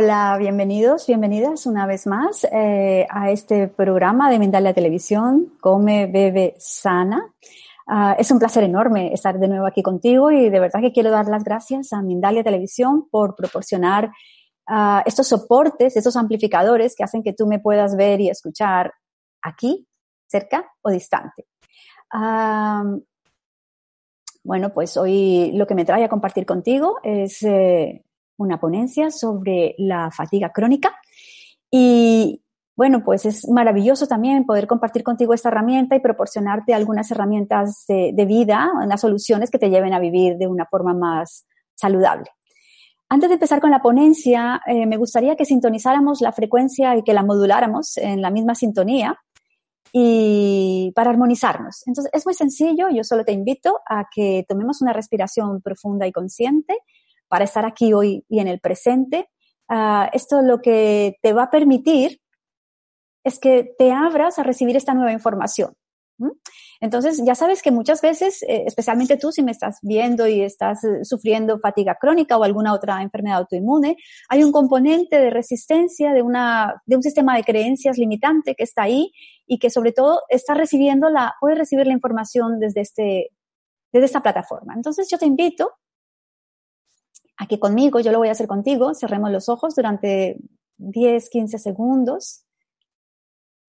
[0.00, 6.54] Hola, bienvenidos, bienvenidas una vez más eh, a este programa de Mindalia Televisión, Come, Bebe,
[6.56, 7.34] Sana.
[7.84, 11.10] Uh, es un placer enorme estar de nuevo aquí contigo y de verdad que quiero
[11.10, 14.12] dar las gracias a Mindalia Televisión por proporcionar
[14.68, 18.92] uh, estos soportes, estos amplificadores que hacen que tú me puedas ver y escuchar
[19.42, 19.88] aquí,
[20.28, 21.48] cerca o distante.
[22.14, 23.02] Uh,
[24.44, 28.04] bueno, pues hoy lo que me trae a compartir contigo es eh,
[28.38, 30.94] una ponencia sobre la fatiga crónica.
[31.70, 32.42] Y
[32.74, 38.12] bueno, pues es maravilloso también poder compartir contigo esta herramienta y proporcionarte algunas herramientas de,
[38.14, 42.30] de vida, unas soluciones que te lleven a vivir de una forma más saludable.
[43.10, 47.14] Antes de empezar con la ponencia, eh, me gustaría que sintonizáramos la frecuencia y que
[47.14, 49.18] la moduláramos en la misma sintonía
[49.92, 51.86] y para armonizarnos.
[51.86, 56.12] Entonces, es muy sencillo, yo solo te invito a que tomemos una respiración profunda y
[56.12, 56.76] consciente
[57.28, 59.28] para estar aquí hoy y en el presente.
[59.68, 62.20] Uh, esto lo que te va a permitir
[63.24, 65.74] es que te abras a recibir esta nueva información.
[66.80, 70.82] Entonces, ya sabes que muchas veces, eh, especialmente tú si me estás viendo y estás
[70.84, 73.96] eh, sufriendo fatiga crónica o alguna otra enfermedad autoinmune,
[74.28, 78.82] hay un componente de resistencia de, una, de un sistema de creencias limitante que está
[78.82, 79.12] ahí
[79.46, 83.30] y que sobre todo está recibiendo la, puede recibir la información desde este,
[83.92, 84.74] desde esta plataforma.
[84.74, 85.72] Entonces, yo te invito
[87.38, 90.38] aquí conmigo, yo lo voy a hacer contigo, cerremos los ojos durante
[90.76, 92.44] 10, 15 segundos,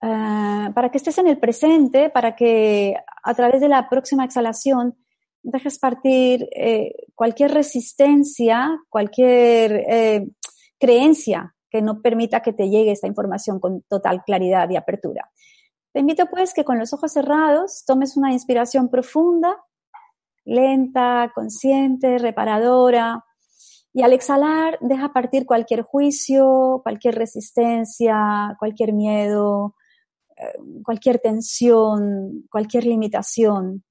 [0.02, 4.96] uh, para que estés en el presente, para que a través de la próxima exhalación
[5.42, 10.28] dejes partir eh, cualquier resistencia, cualquier eh,
[10.78, 15.30] creencia que no permita que te llegue esta información con total claridad y apertura.
[15.92, 19.56] Te invito pues que con los ojos cerrados tomes una inspiración profunda,
[20.44, 23.24] lenta, consciente, reparadora,
[23.92, 29.74] y al exhalar, deja partir cualquier juicio, cualquier resistencia, cualquier miedo,
[30.36, 30.52] eh,
[30.84, 33.84] cualquier tensión, cualquier limitación.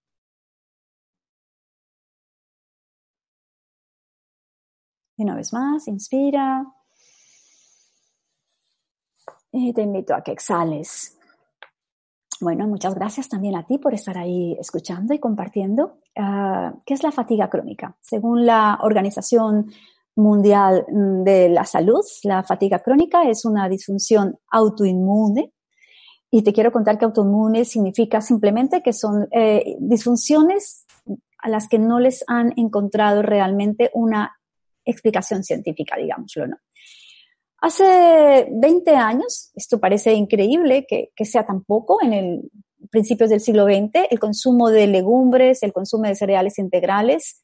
[5.17, 6.65] Y una vez más, inspira.
[9.51, 11.16] Y te invito a que exhales.
[12.39, 15.99] Bueno, muchas gracias también a ti por estar ahí escuchando y compartiendo.
[16.15, 17.97] Uh, ¿Qué es la fatiga crónica?
[17.99, 19.71] Según la Organización
[20.15, 25.51] Mundial de la Salud, la fatiga crónica es una disfunción autoinmune.
[26.29, 30.85] Y te quiero contar que autoinmune significa simplemente que son eh, disfunciones
[31.39, 34.37] a las que no les han encontrado realmente una
[34.85, 36.57] explicación científica, digámoslo, ¿no?
[37.59, 42.51] Hace 20 años, esto parece increíble que, que sea tan poco, en el
[42.89, 47.43] principios del siglo XX, el consumo de legumbres, el consumo de cereales integrales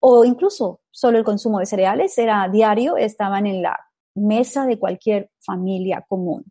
[0.00, 3.78] o incluso solo el consumo de cereales era diario, estaban en la
[4.14, 6.44] mesa de cualquier familia común.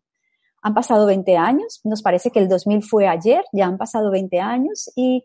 [0.62, 4.40] Han pasado 20 años, nos parece que el 2000 fue ayer, ya han pasado 20
[4.40, 5.24] años y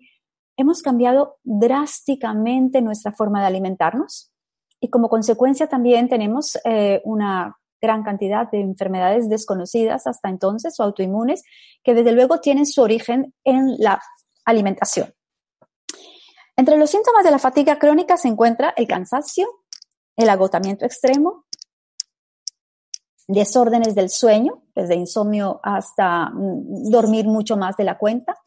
[0.57, 4.31] hemos cambiado drásticamente nuestra forma de alimentarnos
[4.79, 10.83] y como consecuencia también tenemos eh, una gran cantidad de enfermedades desconocidas hasta entonces o
[10.83, 11.43] autoinmunes
[11.83, 14.01] que desde luego tienen su origen en la
[14.45, 15.13] alimentación.
[16.57, 19.47] Entre los síntomas de la fatiga crónica se encuentra el cansancio,
[20.15, 21.45] el agotamiento extremo,
[23.27, 28.37] desórdenes del sueño, desde insomnio hasta mm, dormir mucho más de la cuenta.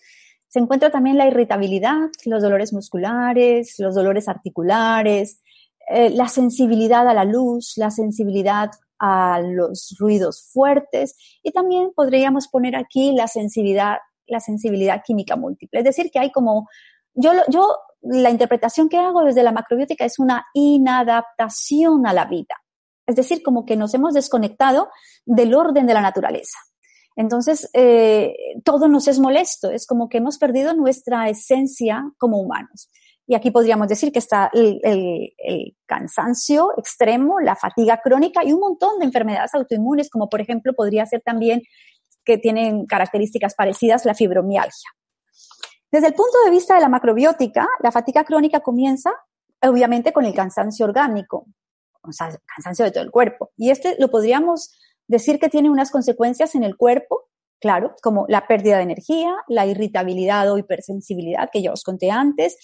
[0.48, 5.42] Se encuentra también la irritabilidad, los dolores musculares, los dolores articulares,
[5.90, 12.48] eh, la sensibilidad a la luz, la sensibilidad a los ruidos fuertes y también podríamos
[12.48, 15.80] poner aquí la sensibilidad, la sensibilidad química múltiple.
[15.80, 16.68] Es decir, que hay como,
[17.14, 22.54] yo, yo la interpretación que hago desde la macrobiótica es una inadaptación a la vida.
[23.06, 24.90] Es decir, como que nos hemos desconectado
[25.24, 26.58] del orden de la naturaleza.
[27.16, 32.90] Entonces, eh, todo nos es molesto, es como que hemos perdido nuestra esencia como humanos.
[33.30, 34.80] Y aquí podríamos decir que está el,
[35.86, 41.04] cansancio extremo, la fatiga crónica y un montón de enfermedades autoinmunes, como por ejemplo podría
[41.04, 41.62] ser también
[42.24, 44.90] que tienen características parecidas la fibromialgia.
[45.92, 49.12] Desde el punto de vista de la macrobiótica, la fatiga crónica comienza
[49.62, 51.46] obviamente con el cansancio orgánico,
[52.02, 53.50] o sea, cansancio de todo el cuerpo.
[53.58, 54.74] Y este lo podríamos
[55.06, 57.28] decir que tiene unas consecuencias en el cuerpo,
[57.60, 62.56] claro, como la pérdida de energía, la irritabilidad o hipersensibilidad que ya os conté antes,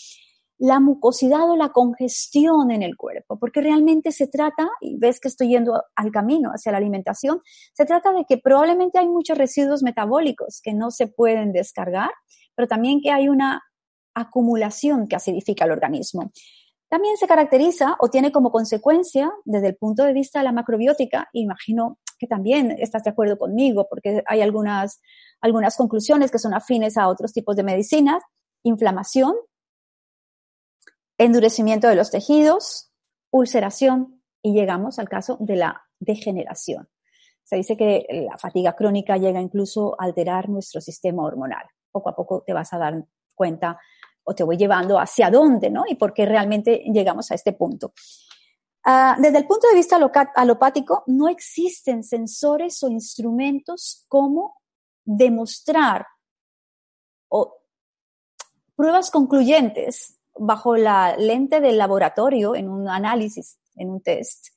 [0.64, 5.28] la mucosidad o la congestión en el cuerpo, porque realmente se trata, y ves que
[5.28, 7.42] estoy yendo al camino hacia la alimentación,
[7.74, 12.10] se trata de que probablemente hay muchos residuos metabólicos que no se pueden descargar,
[12.54, 13.62] pero también que hay una
[14.14, 16.32] acumulación que acidifica el organismo.
[16.88, 21.28] También se caracteriza o tiene como consecuencia, desde el punto de vista de la macrobiótica,
[21.34, 25.02] imagino que también estás de acuerdo conmigo, porque hay algunas,
[25.42, 28.22] algunas conclusiones que son afines a otros tipos de medicinas,
[28.62, 29.34] inflamación,
[31.18, 32.92] endurecimiento de los tejidos,
[33.30, 36.88] ulceración y llegamos al caso de la degeneración.
[37.42, 41.64] Se dice que la fatiga crónica llega incluso a alterar nuestro sistema hormonal.
[41.92, 43.78] Poco a poco te vas a dar cuenta
[44.24, 45.84] o te voy llevando hacia dónde, ¿no?
[45.86, 47.92] Y por qué realmente llegamos a este punto.
[48.84, 49.98] Ah, desde el punto de vista
[50.34, 54.60] alopático, no existen sensores o instrumentos como
[55.04, 56.06] demostrar
[57.28, 57.58] o
[58.74, 64.48] pruebas concluyentes bajo la lente del laboratorio en un análisis, en un test,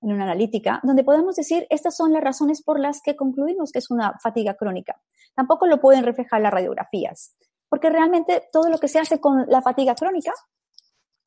[0.00, 3.78] en una analítica, donde podemos decir estas son las razones por las que concluimos que
[3.78, 5.00] es una fatiga crónica.
[5.34, 7.36] Tampoco lo pueden reflejar las radiografías
[7.72, 10.34] porque realmente todo lo que se hace con la fatiga crónica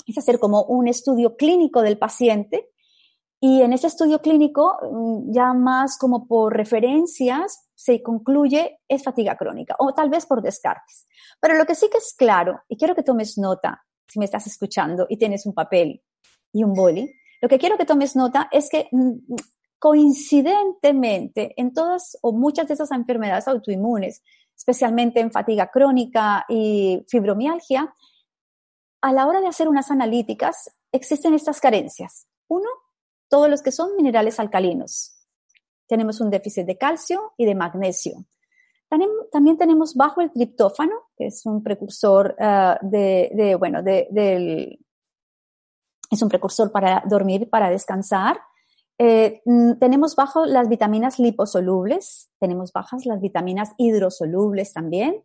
[0.06, 2.69] es hacer como un estudio clínico del paciente
[3.40, 9.36] y en ese estudio clínico, mm, ya más como por referencias, se concluye es fatiga
[9.36, 11.07] crónica o tal vez por descartes.
[11.42, 14.48] Pero lo que sí que es claro, y quiero que tomes nota, si me estás
[14.48, 16.02] escuchando y tienes un papel
[16.52, 19.36] y un boli, lo que quiero que tomes nota es que mm,
[19.80, 24.22] coincidentemente en todas o muchas de esas enfermedades autoinmunes
[24.56, 27.94] especialmente en fatiga crónica y fibromialgia,
[29.02, 32.28] a la hora de hacer unas analíticas existen estas carencias.
[32.48, 32.69] Uno,
[33.30, 35.28] todos los que son minerales alcalinos.
[35.88, 38.25] Tenemos un déficit de calcio y de magnesio.
[38.89, 44.79] También, tenemos bajo el triptófano, que es un precursor uh, de, bueno, de,
[46.11, 48.39] es un precursor para dormir, para descansar.
[48.97, 55.21] Eh, mm, tenemos bajo las vitaminas liposolubles, tenemos bajas las vitaminas hidrosolubles también.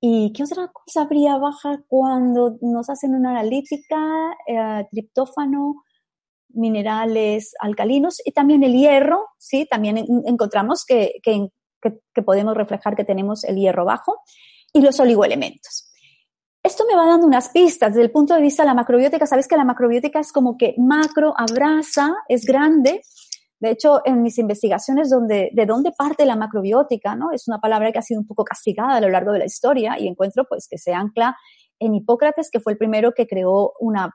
[0.00, 3.96] ¿Y qué otra cosa habría baja cuando nos hacen una analítica?
[4.46, 5.84] Eh, triptófano,
[6.48, 9.66] minerales alcalinos y también el hierro, ¿sí?
[9.70, 11.48] También encontramos que, que,
[11.80, 14.22] que podemos reflejar que tenemos el hierro bajo
[14.72, 15.90] y los oligoelementos.
[16.66, 19.24] Esto me va dando unas pistas desde el punto de vista de la macrobiótica.
[19.24, 23.02] Sabes que la macrobiótica es como que macro, abraza, es grande.
[23.60, 27.30] De hecho, en mis investigaciones, donde, de dónde parte la macrobiótica, ¿no?
[27.30, 29.96] Es una palabra que ha sido un poco castigada a lo largo de la historia
[29.96, 31.36] y encuentro pues que se ancla
[31.78, 34.10] en Hipócrates, que fue el primero que creó una,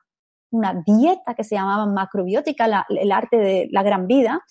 [0.52, 4.42] una dieta que se llamaba macrobiótica, el arte de la gran vida,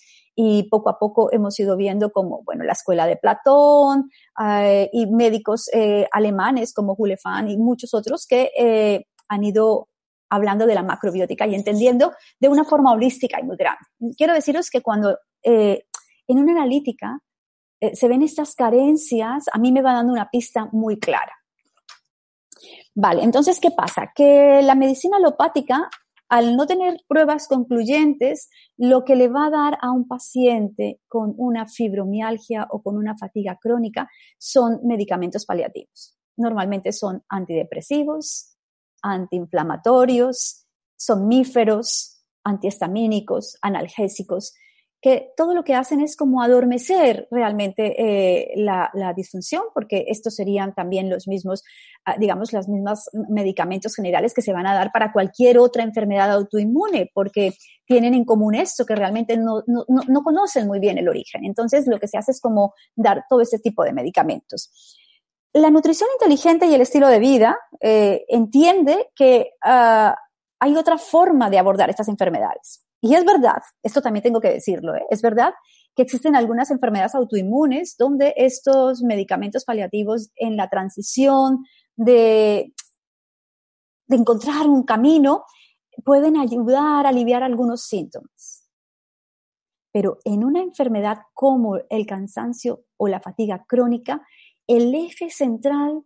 [0.43, 4.11] y poco a poco hemos ido viendo como, bueno, la escuela de Platón
[4.43, 9.89] eh, y médicos eh, alemanes como Hulefan y muchos otros que eh, han ido
[10.31, 13.81] hablando de la macrobiótica y entendiendo de una forma holística y muy grande.
[14.17, 15.83] Quiero deciros que cuando en
[16.29, 17.19] una analítica
[17.93, 21.40] se ven estas carencias, a mí me va dando una pista muy clara.
[22.95, 24.13] Vale, entonces, ¿qué pasa?
[24.15, 25.89] Que la medicina alopática
[26.31, 31.35] al no tener pruebas concluyentes, lo que le va a dar a un paciente con
[31.37, 36.17] una fibromialgia o con una fatiga crónica son medicamentos paliativos.
[36.37, 38.57] Normalmente son antidepresivos,
[39.03, 40.67] antiinflamatorios,
[40.97, 44.55] somníferos, antihistamínicos, analgésicos.
[45.01, 50.75] Que todo lo que hacen es como adormecer realmente eh, la, disfunción, porque estos serían
[50.75, 51.65] también los mismos,
[52.05, 56.31] ah, digamos, los mismos medicamentos generales que se van a dar para cualquier otra enfermedad
[56.31, 57.55] autoinmune, porque
[57.87, 61.45] tienen en común esto, que realmente no, no, conocen muy bien el origen.
[61.45, 64.71] Entonces, lo que se hace es como dar todo este tipo de medicamentos.
[65.55, 70.15] La nutrición inteligente y el estilo de vida eh, entiende que ah,
[70.61, 72.85] hay otra forma de abordar estas enfermedades.
[73.01, 75.07] Y es verdad, esto también tengo que decirlo, ¿eh?
[75.09, 75.55] es verdad
[75.95, 81.65] que existen algunas enfermedades autoinmunes donde estos medicamentos paliativos en la transición
[81.97, 82.75] de,
[84.09, 85.45] encontrar un camino
[86.05, 88.69] pueden ayudar a aliviar algunos síntomas.
[89.93, 94.27] Pero en una enfermedad como el cansancio o la fatiga crónica,
[94.67, 96.03] el eje central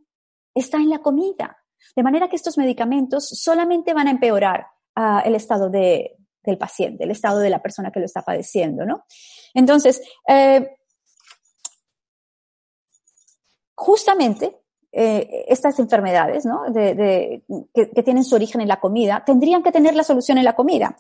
[0.55, 1.57] está en la comida.
[1.97, 7.05] De manera que estos medicamentos solamente van a empeorar ah, el estado de, del paciente,
[7.05, 9.05] el estado de la persona que lo está padeciendo, ¿no?
[9.55, 10.77] Entonces, eh,
[13.75, 14.61] justamente
[14.93, 16.71] eh, estas enfermedades, ¿no?
[16.71, 17.43] De,
[17.75, 20.55] que, que, tienen su origen en la comida, tendrían que tener la solución en la
[20.55, 20.97] comida.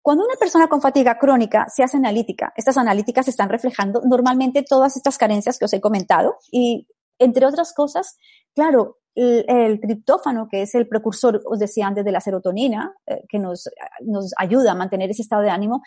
[0.00, 4.96] Cuando una persona con fatiga crónica se hace analítica, estas analíticas están reflejando normalmente todas
[4.96, 8.16] estas carencias que os he comentado y, entre otras cosas,
[8.54, 13.38] claro, el, triptófano, que es el precursor, os decía antes, de la serotonina, eh, que
[13.38, 13.68] nos,
[14.00, 15.82] nos ayuda a mantener ese estado de ánimo,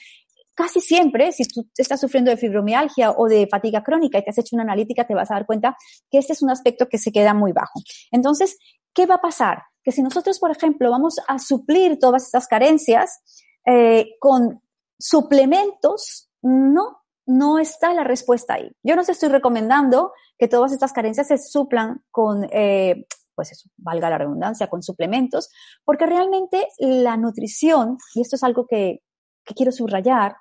[0.54, 4.38] casi siempre, si tú estás sufriendo de fibromialgia o de fatiga crónica y te has
[4.38, 5.78] hecho una analítica, te vas a dar cuenta
[6.10, 7.80] que este es un aspecto que se queda muy bajo.
[8.12, 8.58] Entonces,
[8.94, 9.64] ¿qué va a pasar?
[9.84, 13.22] Que si nosotros, por ejemplo, vamos a suplir todas estas carencias
[13.66, 14.62] eh, con
[15.00, 18.72] suplementos, no no está la respuesta ahí.
[18.84, 20.12] Yo no os estoy recomendando
[20.42, 23.06] que todas estas carencias se suplan con eh,
[23.36, 25.52] pues valga la redundancia, con suplementos,
[25.86, 29.04] porque realmente la nutrición, y esto es algo que,
[29.56, 30.36] quiero subrayar,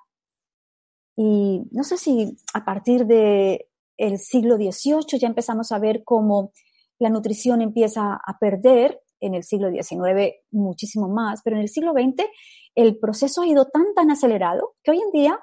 [1.17, 3.67] y no sé si a partir del
[3.99, 6.53] el siglo XVIII ya empezamos a ver cómo
[6.99, 11.93] la nutrición empieza a perder, en el siglo XIX muchísimo más, pero en el siglo
[11.93, 12.25] XX
[12.75, 15.39] el proceso ha ido tan, tan acelerado que hoy en día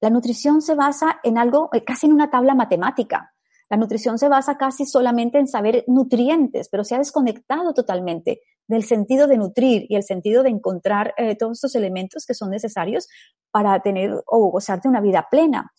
[0.00, 3.32] la nutrición se basa en algo, eh, casi en una tabla matemática.
[3.68, 8.84] La nutrición se basa casi solamente en saber nutrientes, pero se ha desconectado totalmente del
[8.84, 13.08] sentido de nutrir y el sentido de encontrar eh, todos estos elementos que son necesarios
[13.50, 15.72] para tener o gozar de una vida plena.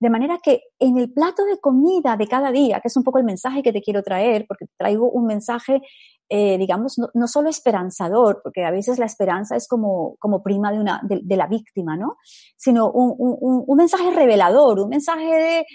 [0.00, 3.18] De manera que en el plato de comida de cada día, que es un poco
[3.18, 5.80] el mensaje que te quiero traer, porque traigo un mensaje,
[6.28, 10.78] eh, digamos, no, solo esperanzador, porque a veces la esperanza es como, como prima de,
[10.78, 12.16] una, de, la víctima, ¿no?
[12.56, 15.66] Sino un, un, un mensaje revelador, un mensaje de,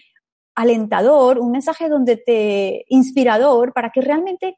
[0.56, 4.58] alentador, un mensaje donde te inspirador para que realmente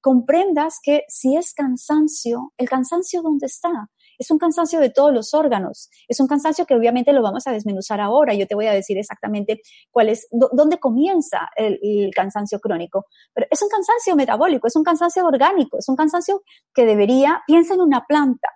[0.00, 3.88] comprendas que si es cansancio, el cansancio dónde está?
[4.18, 5.90] Es un cansancio de todos los órganos.
[6.08, 8.34] Es un cansancio que obviamente lo vamos a desmenuzar ahora.
[8.34, 13.06] Yo te voy a decir exactamente cuál es, dónde comienza el, cansancio crónico.
[13.32, 16.42] Pero es un cansancio metabólico, es un cansancio orgánico, es un cansancio
[16.72, 18.48] que debería, piensa en una planta.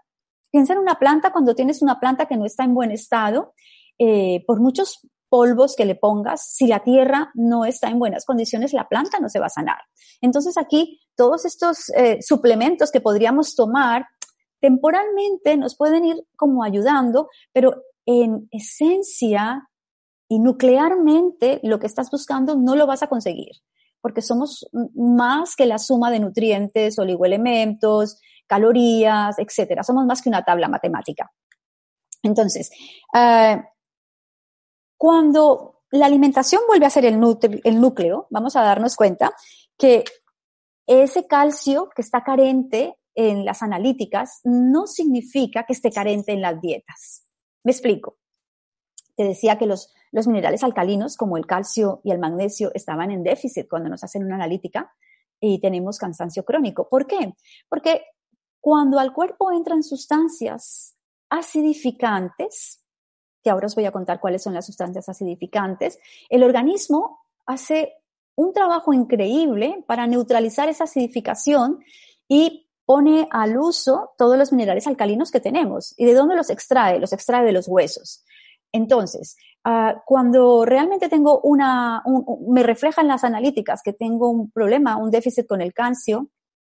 [0.50, 3.54] Piensa en una planta cuando tienes una planta que no está en buen estado.
[3.98, 8.72] Eh, por muchos polvos que le pongas, si la tierra no está en buenas condiciones,
[8.72, 9.78] la planta no se va a sanar.
[10.20, 14.06] Entonces aquí todos estos eh, suplementos que podríamos tomar
[14.60, 19.68] temporalmente nos pueden ir como ayudando, pero en esencia
[20.28, 23.56] y nuclearmente lo que estás buscando no lo vas a conseguir,
[24.00, 29.82] porque somos más que la suma de nutrientes, oligoelementos, calorías, etcétera.
[29.82, 31.30] Somos más que una tabla matemática.
[32.22, 32.70] Entonces,
[33.14, 33.62] uh,
[34.96, 39.32] cuando la alimentación vuelve a ser el, núcleo, vamos a darnos cuenta
[39.78, 40.04] que
[40.86, 46.60] ese calcio que está carente en las analíticas no significa que esté carente en las
[46.60, 47.24] dietas.
[47.64, 48.16] Me explico.
[49.16, 53.24] Te decía que los, los minerales alcalinos, como el calcio y el magnesio, estaban en
[53.24, 54.94] déficit cuando nos hacen una analítica
[55.40, 56.88] y tenemos cansancio crónico.
[56.88, 57.34] ¿Por qué?
[57.68, 58.02] Porque
[58.60, 60.96] cuando al cuerpo entran sustancias
[61.28, 62.84] acidificantes,
[63.42, 65.98] que ahora os voy a contar cuáles son las sustancias acidificantes,
[66.28, 67.94] el organismo hace
[68.36, 71.82] un trabajo increíble para neutralizar esa acidificación
[72.28, 75.92] y pone al uso todos los minerales alcalinos que tenemos.
[75.98, 76.98] ¿Y de dónde los extrae?
[76.98, 78.24] Los extrae de los huesos.
[78.72, 84.96] Entonces, uh, cuando realmente tengo una, un, me reflejan las analíticas que tengo un problema,
[84.96, 86.30] un déficit con el calcio,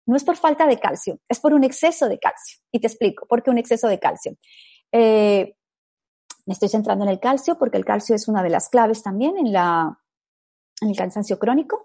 [0.06, 2.61] no es por falta de calcio, es por un exceso de calcio.
[2.71, 4.37] Y te explico, ¿por qué un exceso de calcio?
[4.92, 5.56] Eh,
[6.47, 9.37] me estoy centrando en el calcio porque el calcio es una de las claves también
[9.37, 9.99] en, la,
[10.80, 11.85] en el cansancio crónico.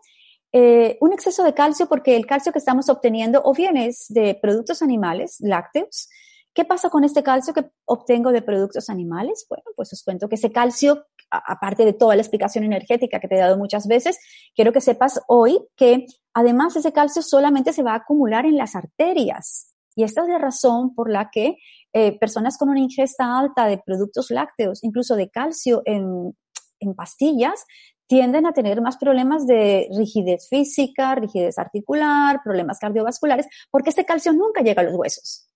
[0.51, 4.37] Eh, un exceso de calcio porque el calcio que estamos obteniendo o bien es de
[4.41, 6.09] productos animales, lácteos,
[6.53, 9.45] ¿Qué pasa con este calcio que obtengo de productos animales?
[9.47, 13.35] Bueno, pues os cuento que ese calcio, aparte de toda la explicación energética que te
[13.35, 14.19] he dado muchas veces,
[14.55, 18.75] quiero que sepas hoy que además ese calcio solamente se va a acumular en las
[18.75, 19.75] arterias.
[19.95, 21.57] Y esta es la razón por la que
[21.93, 26.35] eh, personas con una ingesta alta de productos lácteos, incluso de calcio en,
[26.79, 27.65] en pastillas,
[28.09, 34.33] tienden a tener más problemas de rigidez física, rigidez articular, problemas cardiovasculares, porque este calcio
[34.33, 35.47] nunca llega a los huesos.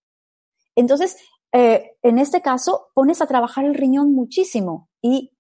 [0.75, 1.17] Entonces,
[1.51, 5.31] eh, en este caso, pones a trabajar el riñón muchísimo y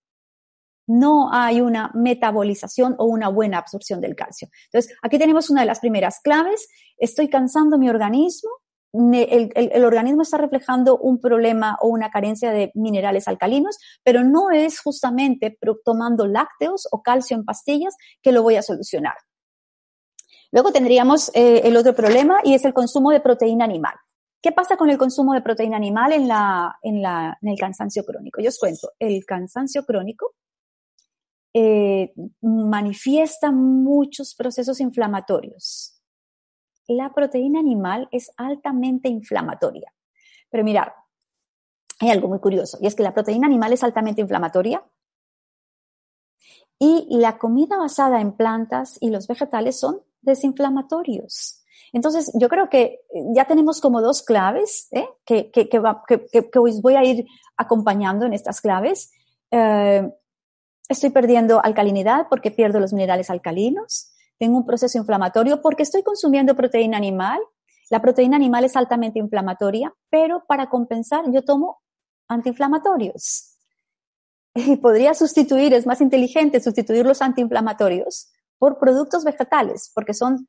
[0.87, 4.49] no hay una metabolización o una buena absorción del calcio.
[4.65, 6.67] Entonces, aquí tenemos una de las primeras claves.
[6.97, 8.49] Estoy cansando mi organismo,
[8.93, 14.79] el, organismo está reflejando un problema o una carencia de minerales alcalinos, pero no es
[14.79, 19.15] justamente tomando lácteos o calcio en pastillas que lo voy a solucionar.
[20.51, 23.95] Luego tendríamos eh, el otro problema y es el consumo de proteína animal.
[24.39, 28.03] ¿Qué pasa con el consumo de proteína animal en, la, en, la, en el cansancio
[28.03, 28.41] crónico?
[28.41, 30.35] Yo os cuento, el cansancio crónico
[31.55, 35.92] eh, manifiesta muchos procesos inflamatorios
[36.87, 39.93] la proteína animal es altamente inflamatoria.
[40.49, 40.87] Pero mirad,
[41.99, 44.83] hay algo muy curioso, y es que la proteína animal es altamente inflamatoria
[46.79, 51.63] y la comida basada en plantas y los vegetales son desinflamatorios.
[51.93, 53.01] Entonces, yo creo que
[53.35, 55.07] ya tenemos como dos claves ¿eh?
[55.25, 55.51] que,
[56.59, 57.25] os voy a ir
[57.55, 59.11] acompañando en estas claves.
[59.51, 60.11] Eh,
[60.89, 64.12] estoy perdiendo alcalinidad porque pierdo los minerales alcalinos
[64.43, 67.39] tengo un proceso inflamatorio porque estoy consumiendo proteína animal.
[67.89, 71.81] La proteína animal es altamente inflamatoria, pero para compensar yo tomo
[72.27, 73.49] antiinflamatorios.
[74.55, 80.47] Y podría sustituir, es más inteligente sustituir los antiinflamatorios por productos vegetales, porque son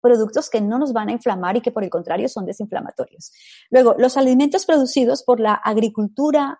[0.00, 3.30] productos que no nos van a inflamar y que por el contrario son desinflamatorios.
[3.70, 6.58] Luego, los alimentos producidos por la agricultura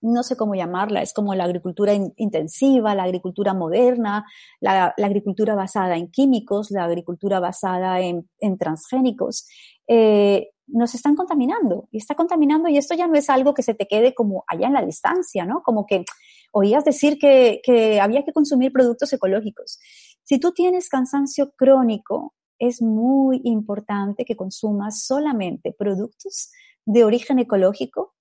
[0.00, 4.24] no sé cómo llamarla, es como la agricultura intensiva, la agricultura moderna,
[4.60, 8.28] la, agricultura basada en químicos, la agricultura basada en,
[8.58, 9.46] transgénicos,
[9.86, 13.74] eh, nos están contaminando y está contaminando y esto ya no es algo que se
[13.74, 15.62] te quede como allá en la distancia, ¿no?
[15.62, 16.04] Como que
[16.52, 19.78] oías decir que, que había que consumir productos ecológicos.
[20.24, 26.50] Si tú tienes cansancio crónico, es muy importante que consumas solamente productos
[26.84, 28.14] de origen ecológico,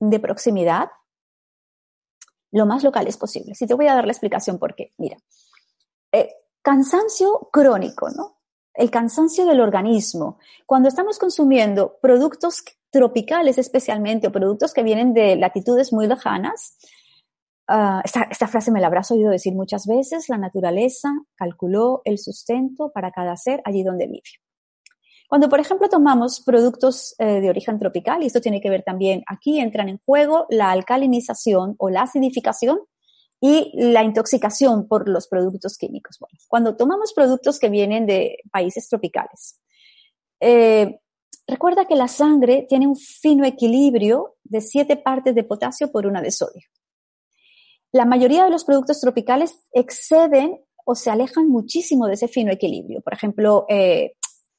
[0.00, 0.88] de proximidad,
[2.54, 3.54] lo más locales posible.
[3.54, 4.92] Si te voy a dar la explicación por qué.
[4.96, 5.16] Mira,
[6.12, 6.30] eh,
[6.62, 8.38] cansancio crónico, ¿no?
[8.72, 10.38] El cansancio del organismo.
[10.64, 16.78] Cuando estamos consumiendo productos tropicales especialmente o productos que vienen de latitudes muy lejanas,
[17.66, 22.18] ah, esta, esta, frase me la habrás oído decir muchas veces, la naturaleza calculó el
[22.18, 24.22] sustento para cada ser allí donde vive.
[25.28, 29.22] Cuando, por ejemplo, tomamos productos eh, de origen tropical, y esto tiene que ver también,
[29.26, 32.78] aquí entran en juego la alcalinización o la acidificación
[33.40, 36.18] y la intoxicación por los productos químicos.
[36.48, 39.60] Cuando tomamos productos que vienen de países tropicales,
[40.40, 41.00] eh,
[41.46, 46.22] recuerda que la sangre tiene un fino equilibrio de siete partes de potasio por una
[46.22, 46.62] de sodio.
[47.92, 53.00] La mayoría de los productos tropicales exceden o se alejan muchísimo de ese fino equilibrio.
[53.00, 54.14] Por ejemplo, eh,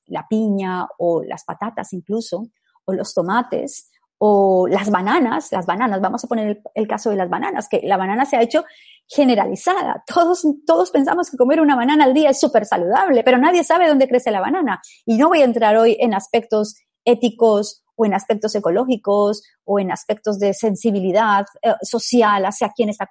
[0.07, 2.47] la piña o las patatas incluso,
[2.85, 7.29] o los tomates, o las bananas, las bananas, vamos a poner el, caso de las
[7.29, 8.63] bananas, que la banana se ha hecho
[9.07, 10.03] generalizada.
[10.07, 13.87] Todos, todos pensamos que comer una banana al día es súper saludable, pero nadie sabe
[13.87, 14.81] dónde crece la banana.
[15.05, 19.91] Y no voy a entrar hoy en aspectos éticos o en aspectos ecológicos o en
[19.91, 23.07] aspectos de sensibilidad eh, social hacia quien está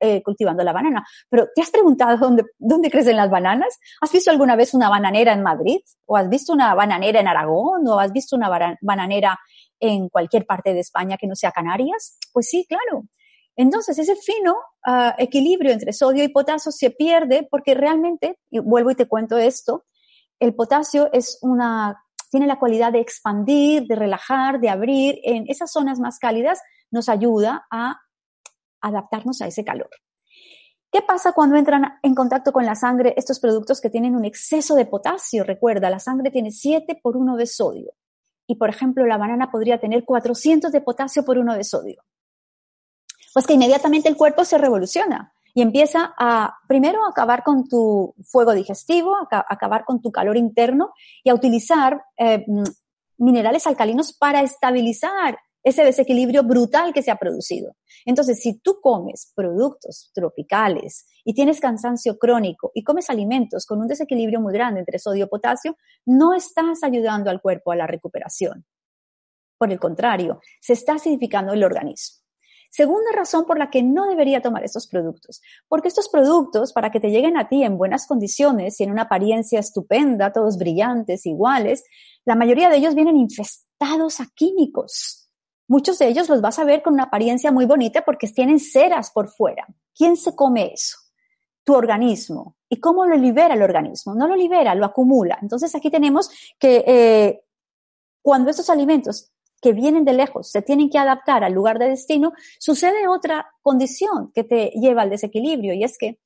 [0.00, 1.06] eh, cultivando la banana.
[1.28, 3.78] Pero ¿te has preguntado dónde, dónde crecen las bananas?
[4.00, 5.80] ¿Has visto alguna vez una bananera en Madrid?
[6.06, 7.86] ¿O has visto una bananera en Aragón?
[7.88, 9.38] ¿O has visto una bananera
[9.80, 12.18] en cualquier parte de España que no sea Canarias?
[12.32, 13.04] Pues sí, claro.
[13.56, 14.54] Entonces, ese fino
[14.86, 19.36] ah, equilibrio entre sodio y potasio se pierde porque realmente, y vuelvo y te cuento
[19.36, 19.84] esto,
[20.38, 25.18] el potasio es una tiene la cualidad de expandir, de relajar, de abrir.
[25.22, 26.60] En esas zonas más cálidas
[26.90, 28.00] nos ayuda a
[28.80, 29.90] adaptarnos a ese calor.
[30.90, 34.74] ¿Qué pasa cuando entran en contacto con la sangre estos productos que tienen un exceso
[34.74, 35.44] de potasio?
[35.44, 37.92] Recuerda, la sangre tiene 7 por 1 de sodio.
[38.46, 42.02] Y, por ejemplo, la banana podría tener 400 de potasio por 1 de sodio.
[43.34, 48.54] Pues que inmediatamente el cuerpo se revoluciona y empieza a, primero, acabar con tu fuego
[48.54, 50.92] digestivo, acabar con tu calor interno
[51.24, 52.62] y a utilizar eh, mm,
[53.18, 57.76] minerales alcalinos para estabilizar ese desequilibrio brutal que se ha producido.
[58.04, 63.88] Entonces, si tú comes productos tropicales y tienes cansancio crónico y comes alimentos con un
[63.88, 68.64] desequilibrio muy grande entre sodio y potasio, no estás ayudando al cuerpo a la recuperación.
[69.58, 72.27] Por el contrario, se está acidificando el organismo.
[72.70, 77.00] Segunda razón por la que no debería tomar estos productos, porque estos productos, para que
[77.00, 81.84] te lleguen a ti en buenas condiciones y en una apariencia estupenda, todos brillantes, iguales,
[82.24, 85.30] la mayoría de ellos vienen infestados a químicos.
[85.66, 89.10] Muchos de ellos los vas a ver con una apariencia muy bonita porque tienen ceras
[89.10, 89.66] por fuera.
[89.94, 90.96] ¿Quién se come eso?
[91.64, 92.56] Tu organismo.
[92.68, 94.14] ¿Y cómo lo libera el organismo?
[94.14, 95.38] No lo libera, lo acumula.
[95.42, 97.42] Entonces aquí tenemos que eh,
[98.22, 102.32] cuando estos alimentos que vienen de lejos se tienen que adaptar al lugar de destino,
[102.58, 106.20] sucede otra condición que te lleva al desequilibrio y es que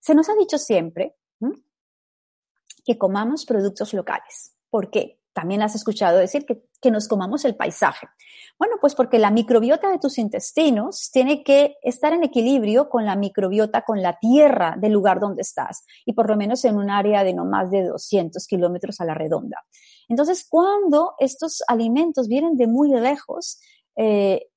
[0.00, 1.16] se nos ha dicho siempre
[2.84, 4.54] que comamos productos locales.
[4.68, 5.18] ¿Por qué?
[5.32, 8.06] También has escuchado decir que, que, nos comamos el paisaje.
[8.56, 13.16] Bueno, pues porque la microbiota de tus intestinos tiene que estar en equilibrio con la
[13.16, 17.24] microbiota, con la tierra del lugar donde estás y por lo menos en un área
[17.24, 19.64] de no más de 200 kilómetros a la redonda.
[20.08, 23.60] Entonces, cuando estos alimentos vienen de muy lejos,
[23.96, 24.48] eh,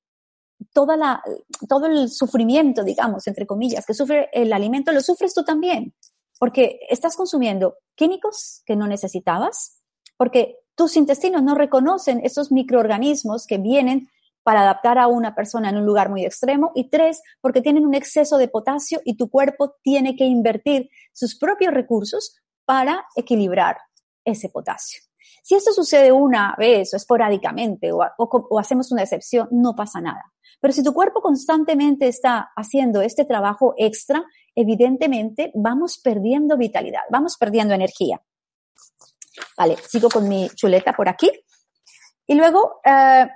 [0.72, 1.22] toda la,
[1.68, 5.94] todo el sufrimiento, digamos, entre comillas, que sufre el alimento, lo sufres tú también,
[6.38, 9.80] porque estás consumiendo químicos que no necesitabas,
[10.16, 14.08] porque tus intestinos no reconocen esos microorganismos que vienen
[14.42, 17.94] para adaptar a una persona en un lugar muy extremo y tres, porque tienen un
[17.94, 23.76] exceso de potasio y tu cuerpo tiene que invertir sus propios recursos para equilibrar
[24.24, 25.07] ese potasio.
[25.48, 30.30] Si esto sucede una vez o esporádicamente o, hacemos una excepción, no pasa nada.
[30.60, 34.22] Pero si tu cuerpo constantemente está haciendo este trabajo extra,
[34.54, 38.20] evidentemente vamos perdiendo vitalidad, vamos perdiendo energía.
[39.56, 41.30] Vale, sigo con mi chuleta por aquí.
[42.26, 43.26] Y luego, eh,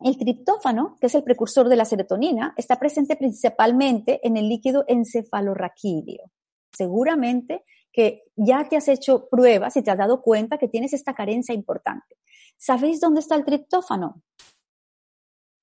[0.00, 4.84] el triptófano, que es el precursor de la serotonina, está presente principalmente en el líquido
[4.86, 6.30] encefalorraquídeo.
[6.70, 11.14] Seguramente que ya te has hecho pruebas y te has dado cuenta que tienes esta
[11.14, 12.16] carencia importante.
[12.56, 14.22] ¿Sabéis dónde está el triptófano?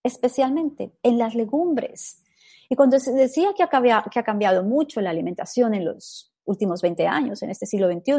[0.04, 2.24] Especialmente en las legumbres.
[2.70, 7.42] Y cuando se decía que ha, cambiado mucho la alimentación en los últimos 20 años,
[7.44, 8.14] en este siglo XXI,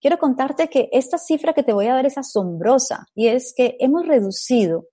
[0.00, 3.76] quiero contarte que esta cifra que te voy a dar es asombrosa y es que
[3.80, 4.88] hemos reducido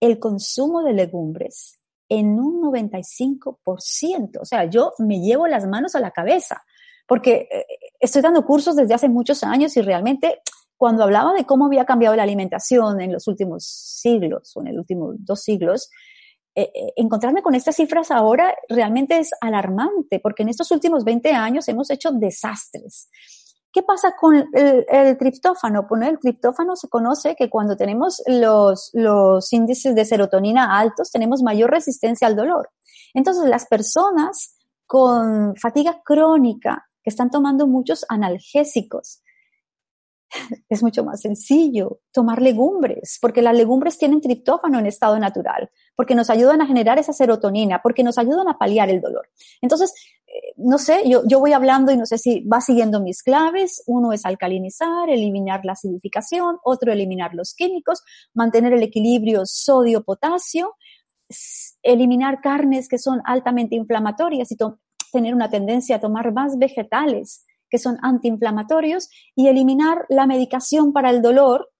[0.00, 4.40] el consumo de legumbres en un 95%.
[4.40, 6.64] O sea, yo me llevo las manos a la cabeza
[7.08, 7.66] porque eh,
[7.98, 10.42] estoy dando cursos desde hace muchos años y realmente
[10.76, 14.78] cuando hablaba de cómo había cambiado la alimentación en los últimos siglos o en el
[14.78, 15.90] último dos siglos,
[16.54, 21.32] eh, eh, encontrarme con estas cifras ahora realmente es alarmante, porque en estos últimos 20
[21.32, 23.08] años hemos hecho desastres.
[23.72, 25.86] ¿Qué pasa con el, triptófano?
[25.88, 31.42] Bueno, el triptófano se conoce que cuando tenemos los, los índices de serotonina altos, tenemos
[31.42, 32.70] mayor resistencia al dolor.
[33.14, 39.22] Entonces, las personas con fatiga crónica están tomando muchos analgésicos.
[40.68, 46.14] Es mucho más sencillo tomar legumbres, porque las legumbres tienen triptófano en estado natural, porque
[46.14, 49.28] nos ayudan a generar esa serotonina, porque nos ayudan a paliar el dolor.
[49.60, 49.92] Entonces,
[50.26, 53.82] eh, no sé, yo, yo voy hablando y no sé si va siguiendo mis claves.
[53.86, 58.02] Uno es alcalinizar, eliminar la acidificación, otro eliminar los químicos,
[58.34, 60.74] mantener el equilibrio sodio-potasio,
[61.82, 64.56] eliminar carnes que son altamente inflamatorias y
[65.10, 71.10] tener una tendencia a tomar más vegetales que son antiinflamatorios y eliminar la medicación para
[71.10, 71.70] el dolor.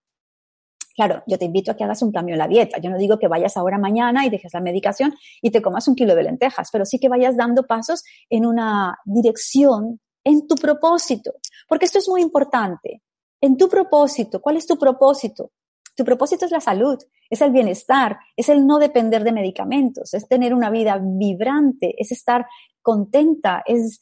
[0.95, 2.79] Claro, yo te invito a que hagas un cambio en la dieta.
[2.79, 5.95] Yo no digo que vayas ahora mañana y dejes la medicación y te comas un
[5.95, 11.35] kilo de lentejas, pero sí que vayas dando pasos en una dirección, en tu propósito,
[11.69, 13.03] porque esto es muy importante.
[13.41, 15.53] En tu propósito, ¿cuál es tu propósito?
[15.95, 16.99] Tu propósito es la salud,
[17.31, 22.13] es el bienestar, es el no depender de medicamentos, es tener una vida vibrante, es
[22.13, 22.47] estar
[22.83, 24.01] contenta, es...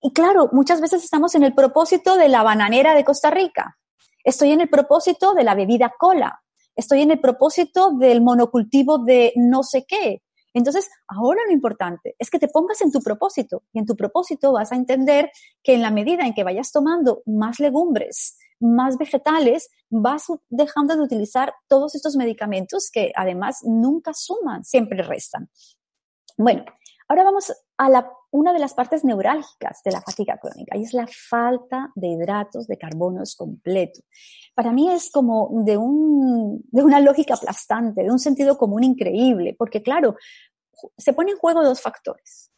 [0.00, 3.78] Y claro, muchas veces estamos en el propósito de la bananera de Costa Rica,
[4.22, 6.42] estoy en el propósito de la bebida cola,
[6.76, 10.22] estoy en el propósito del monocultivo de no sé qué.
[10.52, 14.52] Entonces, ahora lo importante es que te pongas en tu propósito y en tu propósito
[14.52, 19.68] vas a entender que en la medida en que vayas tomando más legumbres, más vegetales,
[19.90, 25.50] vas dejando de utilizar todos estos medicamentos que además nunca suman, siempre restan.
[26.36, 26.64] Bueno,
[27.08, 30.92] Ahora vamos a la, una de las partes neurálgicas de la fatiga crónica y es
[30.92, 34.00] la falta de hidratos de carbonos completo.
[34.54, 39.54] Para mí es como de, un, de una lógica aplastante, de un sentido común increíble,
[39.58, 40.16] porque claro,
[40.96, 42.50] se ponen en juego dos factores.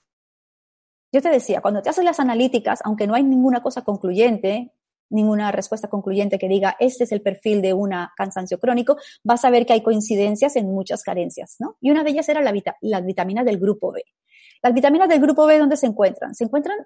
[1.12, 4.72] Yo te decía, cuando te haces las analíticas, aunque no hay ninguna cosa concluyente,
[5.09, 9.50] ninguna respuesta concluyente que diga este es el perfil de un cansancio crónico, vas a
[9.50, 11.76] ver que hay coincidencias en muchas carencias, ¿no?
[11.81, 14.05] Y una de ellas era la, las vitaminas del grupo B.
[14.62, 16.35] Las vitaminas del grupo B, ¿dónde se encuentran?
[16.35, 16.79] Se encuentran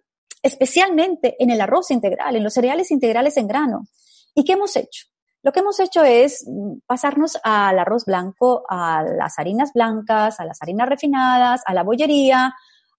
[0.42, 3.86] especialmente en el arroz integral, en los cereales integrales en grano.
[4.34, 5.06] ¿Y qué hemos hecho?
[5.42, 10.44] Lo que hemos hecho es mm, pasarnos al arroz blanco, a las harinas blancas, a
[10.44, 12.54] las harinas refinadas, a la bollería,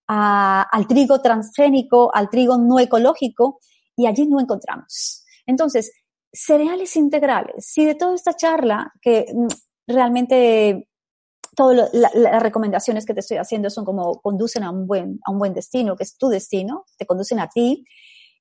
[0.07, 3.59] al trigo transgénico, al trigo no ecológico,
[3.95, 5.23] y allí no encontramos.
[5.45, 5.91] Entonces,
[6.33, 7.65] cereales integrales.
[7.65, 9.47] Si de toda esta charla, que mm,
[9.87, 10.89] realmente
[11.55, 15.39] todas las recomendaciones que te estoy haciendo son como conducen a un buen, a un
[15.39, 17.85] buen destino, que es tu destino, te conducen a ti.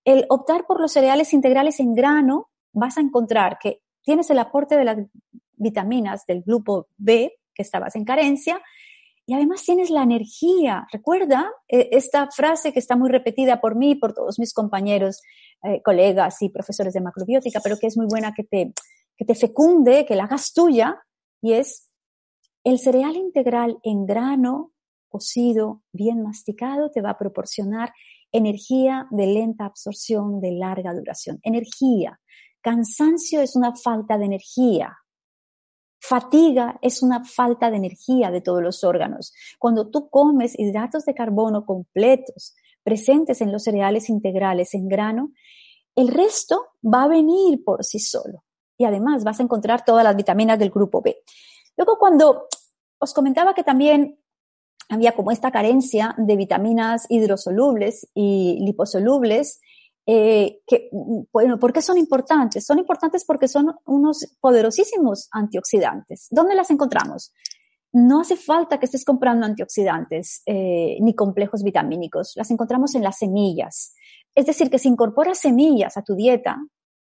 [0.05, 4.77] El optar por los cereales integrales en grano, vas a encontrar que tienes el aporte
[4.77, 4.99] de las
[5.57, 8.62] vitaminas del grupo B, que estabas en carencia,
[9.27, 10.87] y además tienes la energía.
[10.92, 15.20] Recuerda eh, esta frase que está muy repetida por mí y por todos mis compañeros,
[15.62, 18.73] eh, colegas y profesores de macrobiótica, pero que es muy buena que te,
[19.16, 20.96] que te fecunde, que la hagas tuya,
[21.42, 21.89] y es
[22.64, 24.73] el cereal integral en grano,
[25.09, 27.92] cocido, bien masticado, te va a proporcionar
[28.33, 31.40] energía de lenta absorción, de larga duración.
[31.42, 32.20] Energía.
[32.61, 34.96] Cansancio es una falta de energía.
[36.01, 39.35] Fatiga es una falta de energía de todos los órganos.
[39.59, 45.33] Cuando tú comes hidratos de carbono completos presentes en los cereales integrales en grano,
[45.94, 48.44] el resto va a venir por sí solo.
[48.79, 51.18] Y además vas a encontrar todas las vitaminas del grupo B.
[51.81, 52.47] Luego, cuando
[52.99, 54.19] os comentaba que también
[54.90, 59.62] había como esta carencia de vitaminas hidrosolubles y liposolubles,
[60.05, 60.61] eh,
[61.33, 62.66] bueno, ¿por qué son importantes?
[62.66, 66.27] Son importantes porque son unos poderosísimos antioxidantes.
[66.31, 67.33] ¿Dónde las encontramos?
[67.95, 72.35] No hace falta que estés comprando antioxidantes eh, ni complejos vitamínicos.
[72.37, 73.95] Las encontramos en las semillas.
[74.35, 76.59] Es decir, que si incorporas semillas a tu dieta,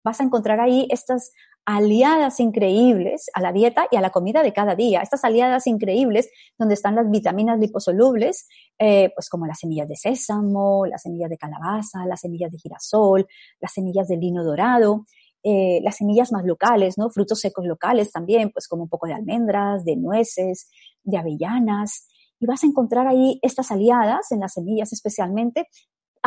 [0.04, 1.32] vas a encontrar ahí estas
[1.66, 5.00] aliadas increíbles a la dieta y a la comida de cada día.
[5.00, 8.46] Estas aliadas increíbles donde están las vitaminas liposolubles,
[8.78, 13.26] eh, pues como las semillas de sésamo, las semillas de calabaza, las semillas de girasol,
[13.60, 15.06] las semillas de lino dorado,
[15.42, 17.10] eh, las semillas más locales, ¿no?
[17.10, 20.70] Frutos secos locales también, pues como un poco de almendras, de nueces,
[21.02, 22.06] de avellanas.
[22.38, 25.66] Y vas a encontrar ahí estas aliadas en las semillas especialmente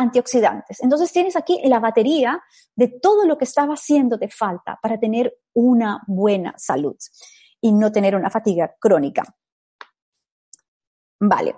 [0.00, 0.82] antioxidantes.
[0.82, 2.42] Entonces tienes aquí la batería
[2.74, 6.96] de todo lo que estaba haciéndote falta para tener una buena salud
[7.60, 9.22] y no tener una fatiga crónica.
[11.20, 11.54] Vale.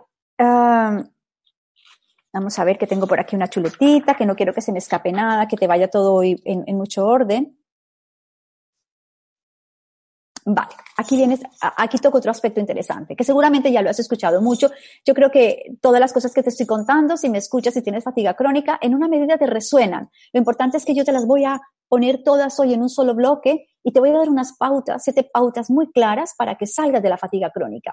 [2.34, 4.78] vamos a ver que tengo por aquí una chuletita, que no quiero que se me
[4.78, 7.61] escape nada, que te vaya todo en mucho orden.
[10.44, 14.70] Vale, aquí vienes, aquí toco otro aspecto interesante, que seguramente ya lo has escuchado mucho.
[15.04, 18.02] Yo creo que todas las cosas que te estoy contando, si me escuchas, si tienes
[18.02, 20.10] fatiga crónica, en una medida te resuenan.
[20.32, 23.14] Lo importante es que yo te las voy a poner todas hoy en un solo
[23.14, 27.02] bloque y te voy a dar unas pautas, siete pautas muy claras para que salgas
[27.02, 27.92] de la fatiga crónica.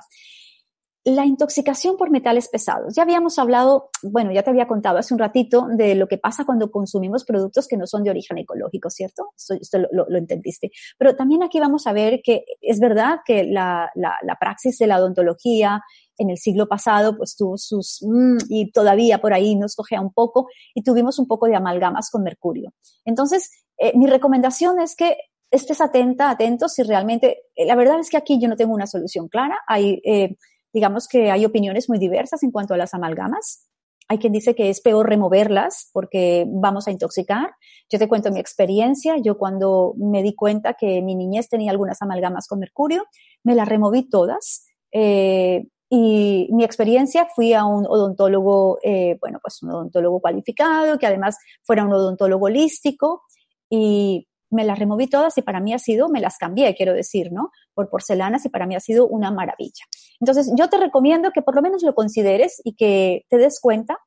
[1.10, 2.94] La intoxicación por metales pesados.
[2.94, 6.46] Ya habíamos hablado, bueno, ya te había contado hace un ratito de lo que pasa
[6.46, 9.32] cuando consumimos productos que no son de origen ecológico, ¿cierto?
[9.36, 10.70] Esto, lo, entendiste.
[11.00, 15.00] Pero también aquí vamos a ver que es verdad que la, la, praxis de la
[15.00, 15.82] odontología
[16.20, 20.14] en el siglo pasado pues tuvo sus, mm, y todavía por ahí nos cogea un
[20.14, 22.72] poco y tuvimos un poco de amalgamas con mercurio.
[23.04, 25.18] Entonces, eh, mi recomendación es que
[25.50, 28.86] estés atenta, atento si realmente, eh, la verdad es que aquí yo no tengo una
[28.86, 29.60] solución clara.
[29.68, 30.38] Hay, eh,
[30.74, 33.70] digamos que hay opiniones muy diversas en cuanto a las amalgamas.
[34.08, 37.52] Hay quien dice que es peor removerlas porque vamos a intoxicar.
[37.92, 39.18] Yo te cuento mi experiencia.
[39.18, 43.06] Yo cuando me di cuenta que mi niñez tenía algunas amalgamas con mercurio,
[43.44, 44.66] me las removí todas.
[44.92, 51.06] Eh, y mi experiencia fui a un odontólogo, eh, bueno, pues un odontólogo cualificado, que
[51.06, 53.24] además fuera un odontólogo holístico.
[53.70, 57.32] Y me las removí todas y para mí ha sido, me las cambié, quiero decir,
[57.32, 57.52] ¿no?
[57.74, 59.86] Por porcelanas y para mí ha sido una maravilla.
[60.20, 64.00] Entonces, yo te recomiendo que por lo menos lo consideres y que te des cuenta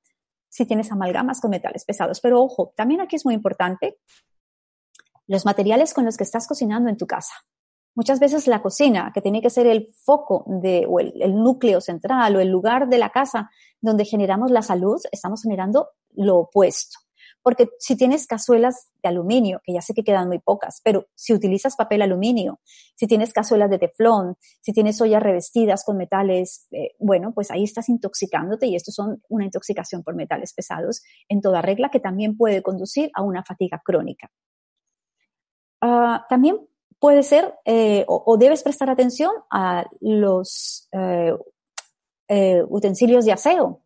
[0.49, 2.21] si tienes amalgamas con metales pesados.
[2.21, 3.99] Pero ojo, también aquí es muy importante
[5.27, 7.33] los materiales con los que estás cocinando en tu casa.
[7.95, 11.81] Muchas veces la cocina, que tiene que ser el foco de, o el, el núcleo
[11.81, 13.51] central o el lugar de la casa
[13.81, 16.99] donde generamos la salud, estamos generando lo opuesto.
[17.43, 21.35] Porque si tienes cazuelas de aluminio, que ya sé que quedan muy pocas, pero si
[21.35, 22.61] utilizas papel aluminio,
[22.95, 27.65] si tienes cazuelas de teflón, si tienes ollas revestidas con metales, eh, bueno, pues ahí
[27.65, 32.37] estás intoxicándote y esto son una intoxicación por metales pesados en toda regla que también
[32.37, 34.31] puede conducir a una fatiga crónica.
[35.81, 36.61] Ah, también
[37.01, 41.35] puede ser eh, o, debes prestar atención a los eh,
[42.69, 43.83] utensilios de aseo,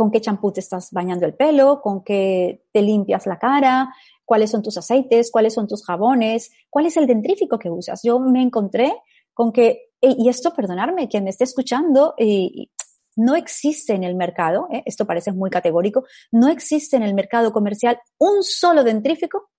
[0.00, 4.50] con qué champú te estás bañando el pelo, con qué te limpias la cara, cuáles
[4.50, 8.00] son tus aceites, cuáles son tus jabones, cuál es el dentrífico que usas.
[8.02, 8.94] Yo me encontré
[9.34, 12.70] con que, y esto, perdonarme, quien me esté escuchando, y,
[13.14, 14.82] no existe en el mercado, ¿eh?
[14.86, 19.50] esto parece muy categórico, no existe en el mercado comercial un solo dentrífico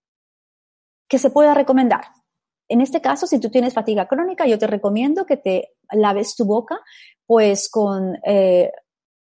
[1.08, 2.06] que se pueda recomendar.
[2.67, 6.45] en este caso, si tú tienes fatiga crónica, yo te recomiendo que te laves tu
[6.45, 6.80] boca,
[7.27, 8.71] pues con eh,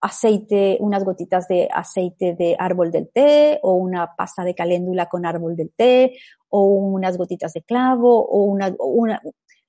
[0.07, 5.27] aceite, unas gotitas de aceite de árbol del té o una pasta de caléndula con
[5.27, 6.16] árbol del té
[6.49, 9.21] o unas gotitas de clavo o una, una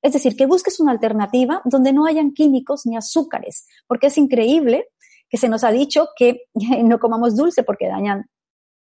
[0.01, 4.87] es decir, que busques una alternativa donde no hayan químicos ni azúcares, porque es increíble
[5.29, 6.43] que se nos ha dicho que
[6.83, 8.29] no comamos dulce porque dañan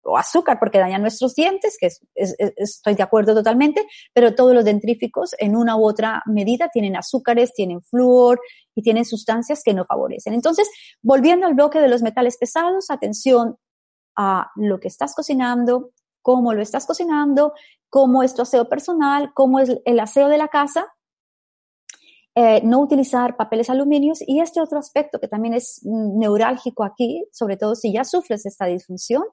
[0.10, 5.36] o azúcar porque dañan nuestros dientes, que estoy de acuerdo totalmente, pero todos los dentríficos
[5.40, 8.40] en una u otra medida tienen azúcares, tienen flúor
[8.76, 10.34] y tienen sustancias que no favorecen.
[10.34, 10.70] Entonces,
[11.02, 13.58] volviendo al bloque de los metales pesados, atención
[14.16, 15.92] a lo que estás cocinando,
[16.22, 17.54] cómo lo estás cocinando,
[17.90, 20.88] cómo es tu aseo personal, cómo es el aseo de la casa
[22.42, 27.58] eh, no utilizar papeles aluminios y este otro aspecto que también es neurálgico aquí, sobre
[27.58, 29.24] todo si ya sufres esta disfunción,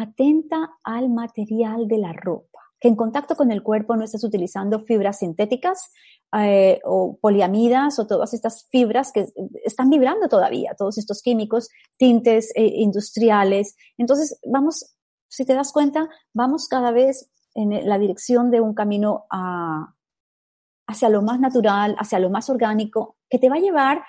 [0.00, 4.80] atenta al material de la ropa, que en contacto con el cuerpo no estés utilizando
[4.80, 5.92] fibras sintéticas
[6.38, 9.26] eh, o poliamidas o todas estas fibras que
[9.64, 13.76] están vibrando todavía, todos estos químicos, tintes eh, industriales.
[13.96, 14.96] Entonces, vamos,
[15.28, 19.94] si te das cuenta, vamos cada vez en la dirección de un camino a,
[20.86, 24.04] hacia lo más natural, hacia lo más orgánico, que te va a llevar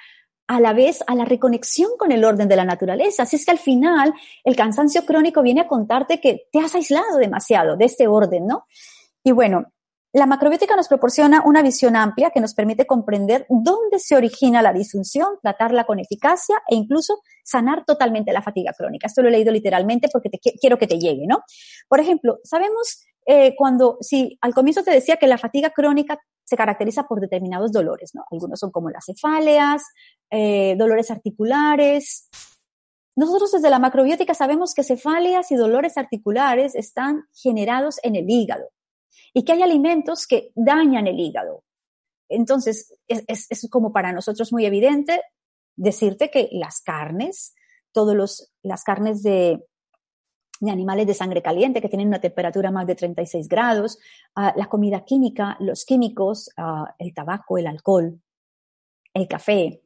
[0.47, 3.23] a la vez a la reconexión con el orden de la naturaleza.
[3.23, 7.17] Así es que al final el cansancio crónico viene a contarte que te has aislado
[7.17, 8.65] demasiado de este orden, ¿no?
[9.23, 9.73] Y bueno,
[10.13, 14.71] la macrobiótica nos proporciona una visión amplia que nos permite comprender dónde se origina la
[14.71, 19.07] disfunción, tratarla con eficacia e incluso sanar totalmente la fatiga crónica.
[19.07, 21.43] Esto lo he leído literalmente porque te, quiero que te llegue, ¿no?
[21.89, 26.55] Por ejemplo, sabemos eh, cuando, si al comienzo te decía que la fatiga crónica se
[26.55, 28.23] caracteriza por determinados dolores, ¿no?
[28.31, 29.83] Algunos son como las cefaleas,
[30.31, 32.29] eh, dolores articulares.
[33.17, 38.69] Nosotros desde la macrobiótica sabemos que cefaleas y dolores articulares están generados en el hígado
[39.33, 41.65] y que hay alimentos que dañan el hígado.
[42.29, 45.21] Entonces, es, es, como para nosotros muy evidente
[45.75, 47.53] decirte que las carnes,
[47.91, 49.65] todas las carnes de,
[50.59, 53.99] de animales de sangre caliente que tienen una temperatura más de 36 grados,
[54.35, 58.19] ah, la comida química, los químicos, ah, el tabaco, el alcohol,
[59.13, 59.81] el café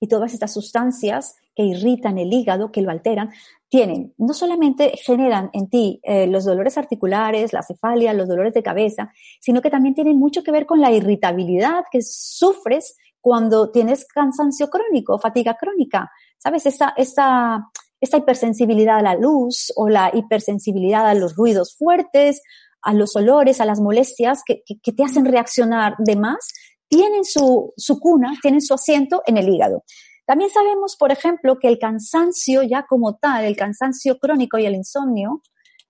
[0.00, 3.30] y todas estas sustancias que irritan el hígado, que lo alteran,
[3.68, 8.62] tienen, no solamente generan en ti eh, los dolores articulares, la cefalia, los dolores de
[8.62, 14.06] cabeza, sino que también tienen mucho que ver con la irritabilidad que sufres cuando tienes
[14.06, 16.10] cansancio crónico, fatiga crónica.
[16.38, 16.66] ¿Sabes?
[16.66, 22.42] Esta, esta, esta hipersensibilidad a la luz o la hipersensibilidad a los ruidos fuertes,
[22.82, 26.52] a los olores, a las molestias que, que, te hacen reaccionar de más,
[26.88, 29.84] tienen su, su cuna, tienen su asiento en el hígado.
[30.26, 34.74] También sabemos, por ejemplo, que el cansancio ya como tal, el cansancio crónico y el
[34.74, 35.42] insomnio,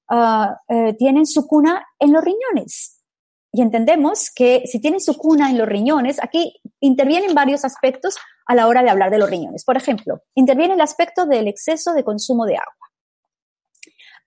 [0.09, 3.03] ah, eh, tienen su cuna en los riñones.
[3.53, 8.17] Y entendemos que si tienen su cuna en los riñones, aquí intervienen varios aspectos
[8.47, 9.65] a la hora de hablar de los riñones.
[9.65, 12.75] Por ejemplo, interviene el aspecto del exceso de consumo de agua.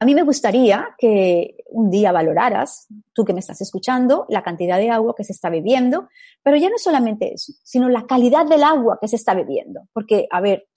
[0.01, 4.77] A mí me gustaría que un día valoraras, tú que me estás escuchando, la cantidad
[4.77, 6.08] de agua que se está bebiendo,
[6.41, 9.82] pero ya no solamente eso, sino la calidad del agua que se está bebiendo.
[9.91, 10.67] Porque, a ver,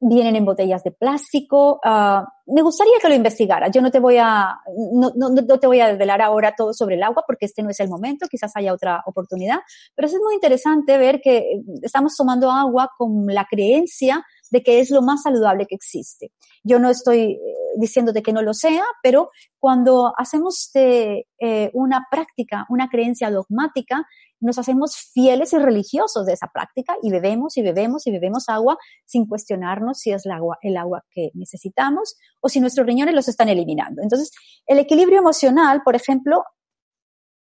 [0.00, 1.80] vienen en botellas de plástico.
[1.84, 3.70] Uh, me gustaría que lo investigaras.
[3.72, 4.56] Yo no te voy a,
[4.92, 7.70] no, no, no, te voy a desvelar ahora todo sobre el agua porque este no
[7.70, 9.58] es el momento, quizás haya otra oportunidad,
[9.94, 14.90] pero es muy interesante ver que estamos tomando agua con la creencia de que es
[14.90, 16.30] lo más saludable que existe.
[16.62, 17.38] Yo no estoy eh,
[17.76, 24.06] diciéndote que no lo sea, pero cuando hacemos de eh, una práctica, una creencia dogmática,
[24.40, 28.76] nos hacemos fieles y religiosos de esa práctica y bebemos y bebemos y bebemos agua
[29.04, 33.28] sin cuestionarnos si es el agua, el agua que necesitamos o si nuestros riñones los
[33.28, 34.02] están eliminando.
[34.02, 34.30] Entonces,
[34.66, 36.44] el equilibrio emocional, por ejemplo,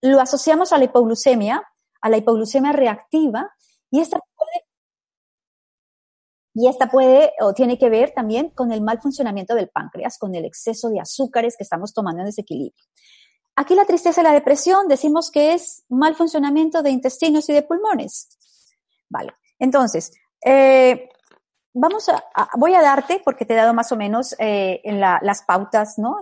[0.01, 1.63] lo asociamos a la hipoglucemia,
[2.01, 3.49] a la hipoglucemia reactiva,
[3.91, 4.54] y esta puede
[6.55, 10.33] y esta puede o tiene que ver también con el mal funcionamiento del páncreas, con
[10.33, 12.83] el exceso de azúcares que estamos tomando en desequilibrio.
[13.57, 17.61] Aquí la tristeza y la depresión decimos que es mal funcionamiento de intestinos y de
[17.61, 18.29] pulmones.
[19.09, 20.13] Vale, entonces,
[20.43, 21.09] eh,
[21.73, 22.23] vamos a,
[22.57, 26.17] voy a darte, porque te he dado más o menos eh, las pautas, ¿no?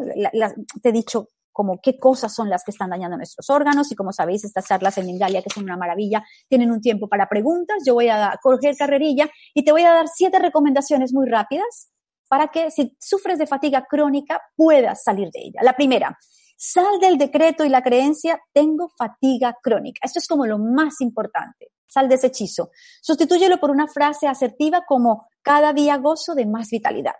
[0.82, 4.12] te he dicho como qué cosas son las que están dañando nuestros órganos y como
[4.12, 7.78] sabéis, estas charlas en Mindalia, que son una maravilla, tienen un tiempo para preguntas.
[7.86, 11.91] Yo voy a coger carrerilla y te voy a dar siete recomendaciones muy rápidas
[12.28, 15.62] para que si sufres de fatiga crónica puedas salir de ella.
[15.62, 16.18] La primera,
[16.58, 19.99] sal del decreto y la creencia, tengo fatiga crónica.
[20.04, 21.68] Esto es como lo más importante.
[21.88, 22.72] Sal de ese hechizo.
[23.01, 27.14] Sustitúyelo por una frase asertiva como cada día gozo de más vitalidad.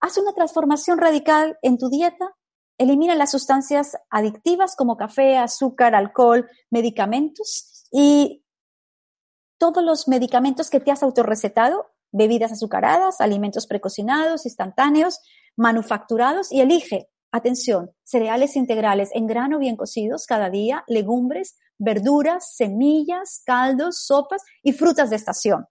[0.00, 2.34] Haz una transformación radical en tu dieta
[2.78, 8.44] elimina las sustancias adictivas como café, azúcar, alcohol, medicamentos y
[9.58, 15.20] todos los medicamentos que te has autorrecetado, bebidas azucaradas, alimentos precocinados, instantáneos,
[15.56, 23.42] manufacturados y elige, atención, cereales integrales en grano bien cocidos cada día, legumbres, verduras, semillas,
[23.44, 25.66] caldos, sopas y frutas de estación.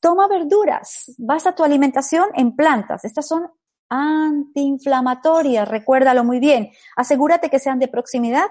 [0.00, 3.04] Toma verduras, basa tu alimentación en plantas.
[3.04, 3.50] Estas son
[3.88, 6.70] antiinflamatorias, recuérdalo muy bien.
[6.96, 8.48] Asegúrate que sean de proximidad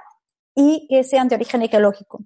[0.56, 2.20] y que sean de origen ecológico.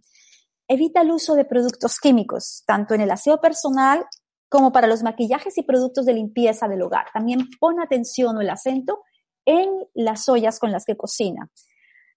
[0.68, 4.06] Evita el uso de productos químicos, tanto en el aseo personal
[4.50, 7.08] como para los maquillajes y productos de limpieza del hogar.
[7.14, 9.04] También pon atención o el acento
[9.46, 11.50] en las ollas con las que cocina.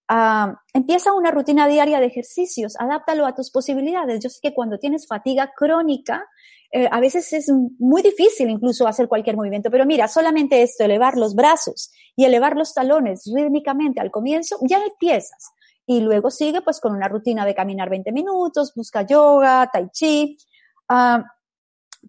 [0.07, 4.21] Ah, empieza una rutina diaria de ejercicios, adáptalo a tus posibilidades.
[4.21, 6.25] Yo sé que cuando tienes fatiga crónica,
[6.71, 11.17] eh, a veces es muy difícil incluso hacer cualquier movimiento, pero mira, solamente esto, elevar
[11.17, 15.51] los brazos y elevar los talones rítmicamente al comienzo, ya empiezas.
[15.85, 20.37] Y luego sigue pues con una rutina de caminar 20 minutos, busca yoga, tai chi.
[20.89, 21.23] Ah,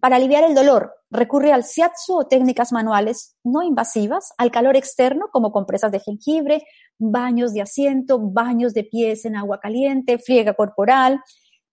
[0.01, 5.29] para aliviar el dolor, recurre al shiatsu o técnicas manuales no invasivas, al calor externo
[5.31, 6.63] como compresas de jengibre,
[6.97, 11.21] baños de asiento, baños de pies en agua caliente, friega corporal,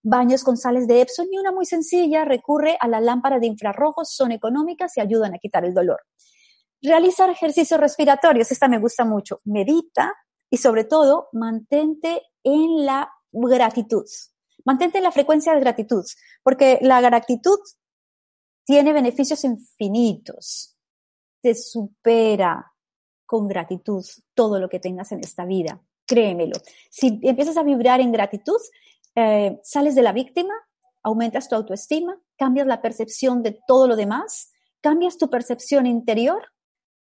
[0.03, 4.13] baños con sales de Epsom y una muy sencilla recurre a la lámpara de infrarrojos,
[4.13, 6.01] son económicas y ayudan a quitar el dolor.
[6.81, 9.39] Realizar ejercicios respiratorios, esta me gusta mucho.
[9.45, 10.13] Medita
[10.49, 14.05] y sobre todo mantente en la gratitud.
[14.65, 16.03] Mantente en la frecuencia de gratitud,
[16.43, 17.57] porque la gratitud
[18.65, 20.77] tiene beneficios infinitos.
[21.41, 22.72] Te supera
[23.33, 24.05] con gratitud
[24.35, 25.81] todo lo que tengas en esta vida.
[26.05, 26.55] Créemelo.
[26.91, 28.59] Si empiezas a vibrar en gratitud,
[29.15, 30.53] eh, sales de la víctima,
[31.01, 36.43] aumentas tu autoestima, cambias la percepción de todo lo demás, cambias tu percepción interior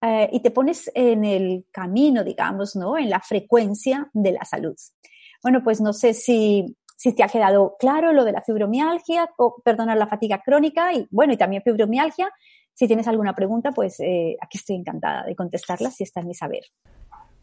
[0.04, 2.96] eh, y te pones en el camino, digamos, ¿no?
[2.96, 4.76] En la frecuencia de la salud.
[5.42, 9.62] Bueno, pues no sé si si te ha quedado claro lo de la fibromialgia, o,
[9.64, 12.30] perdonar la fatiga crónica y bueno, y también fibromialgia.
[12.74, 16.34] Si tienes alguna pregunta, pues eh, aquí estoy encantada de contestarla si está en mi
[16.34, 16.64] saber.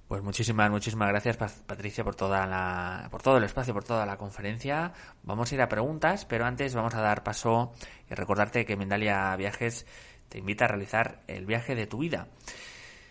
[0.09, 4.17] Pues muchísimas, muchísimas gracias Patricia por toda la, por todo el espacio, por toda la
[4.17, 4.93] conferencia.
[5.25, 7.73] Vamos a ir a preguntas, pero antes vamos a dar paso
[8.09, 9.85] y recordarte que Mendalia Viajes
[10.29, 12.29] te invita a realizar el viaje de tu vida.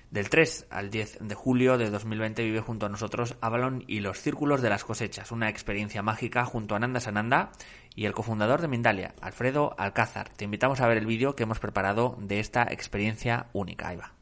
[0.09, 4.21] Del 3 al 10 de julio de 2020 vive junto a nosotros Avalon y los
[4.21, 7.51] Círculos de las Cosechas, una experiencia mágica junto a Nanda Sananda
[7.95, 10.29] y el cofundador de Mindalia, Alfredo Alcázar.
[10.29, 13.89] Te invitamos a ver el vídeo que hemos preparado de esta experiencia única.
[13.89, 14.13] Ahí va.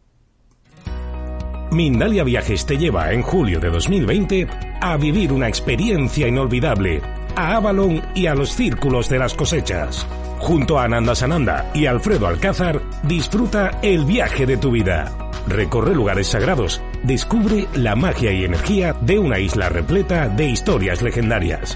[1.71, 4.47] Mindalia Viajes te lleva en julio de 2020
[4.79, 7.01] a vivir una experiencia inolvidable
[7.35, 10.05] a Avalon y a los Círculos de las Cosechas.
[10.37, 16.27] Junto a Nanda Sananda y Alfredo Alcázar, disfruta el viaje de tu vida recorre lugares
[16.27, 21.75] sagrados, descubre la magia y energía de una isla repleta de historias legendarias.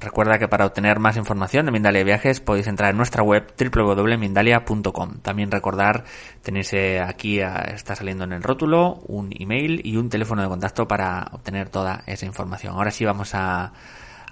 [0.00, 5.18] Recuerda que para obtener más información de Mindalia Viajes podéis entrar en nuestra web www.mindalia.com.
[5.20, 6.04] También recordar,
[6.42, 11.28] tenéis aquí, está saliendo en el rótulo, un email y un teléfono de contacto para
[11.32, 12.76] obtener toda esa información.
[12.76, 13.74] Ahora sí vamos a,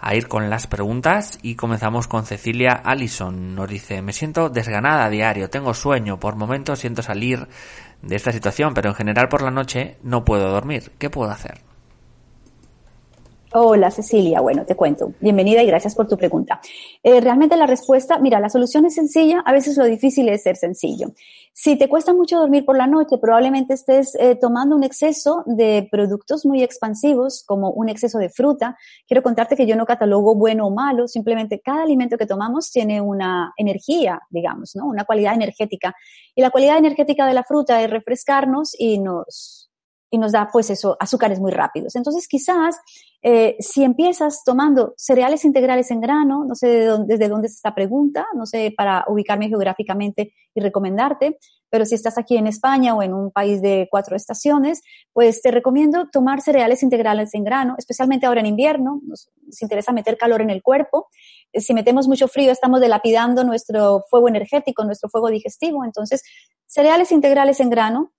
[0.01, 3.55] a ir con las preguntas y comenzamos con Cecilia Allison.
[3.55, 7.47] Nos dice, me siento desganada a diario, tengo sueño, por momentos siento salir
[8.01, 10.93] de esta situación, pero en general por la noche no puedo dormir.
[10.99, 11.68] ¿Qué puedo hacer?
[13.55, 15.15] Hola Cecilia, bueno, te cuento.
[15.21, 16.61] Bienvenida y gracias por tu pregunta.
[17.03, 20.57] Eh, realmente la respuesta, mira, la solución es sencilla, a veces lo difícil es ser
[20.57, 21.13] sencillo.
[21.55, 25.89] Si te cuesta mucho dormir por la noche, probablemente estés eh, tomando un exceso de
[25.91, 28.77] productos muy expansivos, como un exceso de fruta.
[29.07, 33.01] Quiero contarte que yo no catalogo bueno o malo, simplemente cada alimento que tomamos tiene
[33.01, 34.87] una energía, digamos, ¿no?
[34.87, 35.97] Una cualidad energética.
[36.35, 39.58] Y la cualidad energética de la fruta es refrescarnos y nos
[40.11, 41.95] y nos da pues eso, azúcares muy rápidos.
[41.97, 42.77] Entonces quizás
[43.23, 47.55] eh, si empiezas tomando cereales integrales en grano, no sé de dónde, desde dónde es
[47.55, 51.39] esta pregunta, no sé para ubicarme geográficamente y recomendarte,
[51.71, 54.83] pero si estás aquí en España o en un país de cuatro estaciones,
[55.13, 59.93] pues te recomiendo tomar cereales integrales en grano, especialmente ahora en invierno, nos, nos interesa
[59.93, 61.09] meter calor en el cuerpo.
[61.53, 65.85] Eh, si metemos mucho frío, estamos delapidando nuestro fuego energético, nuestro fuego digestivo.
[65.85, 66.23] Entonces,
[66.67, 68.13] cereales integrales en grano,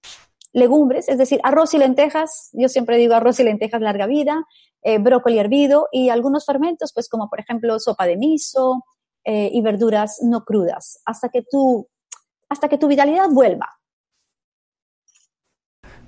[0.54, 4.46] legumbres, es decir, arroz y lentejas, yo siempre digo arroz y lentejas larga vida,
[4.82, 8.84] eh, brócoli hervido y algunos fermentos, pues como por ejemplo sopa de miso,
[9.26, 11.88] eh, y verduras no crudas hasta que tu,
[12.48, 13.68] hasta que tu vitalidad vuelva.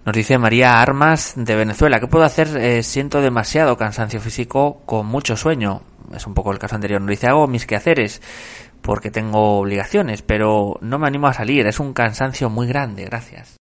[0.05, 2.57] Nos dice María Armas de Venezuela, ¿qué puedo hacer?
[2.57, 5.81] Eh, siento demasiado cansancio físico con mucho sueño.
[6.15, 6.99] Es un poco el caso anterior.
[6.99, 8.21] Nos dice, hago mis quehaceres
[8.81, 11.67] porque tengo obligaciones, pero no me animo a salir.
[11.67, 13.05] Es un cansancio muy grande.
[13.05, 13.60] Gracias.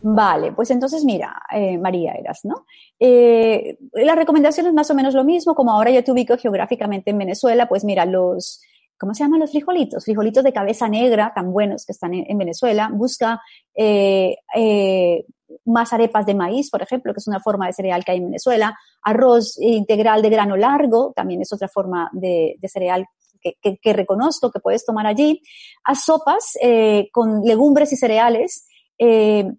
[0.00, 2.66] Vale, pues entonces mira, eh, María eras, ¿no?
[3.00, 7.10] Eh, la recomendación es más o menos lo mismo, como ahora yo te ubico geográficamente
[7.10, 8.60] en Venezuela, pues mira, los,
[8.98, 10.04] ¿cómo se llaman los frijolitos?
[10.04, 12.90] Frijolitos de cabeza negra, tan buenos que están en, Venezuela.
[12.92, 13.40] Busca
[13.74, 15.24] eh, eh,
[15.64, 18.26] más arepas de maíz, por ejemplo, que es una forma de cereal que hay en
[18.26, 18.76] Venezuela.
[19.02, 23.06] Arroz integral de grano largo, también es otra forma de, cereal
[23.40, 25.40] que, reconozco que puedes tomar allí.
[25.84, 28.67] Haz sopas eh, con legumbres y cereales.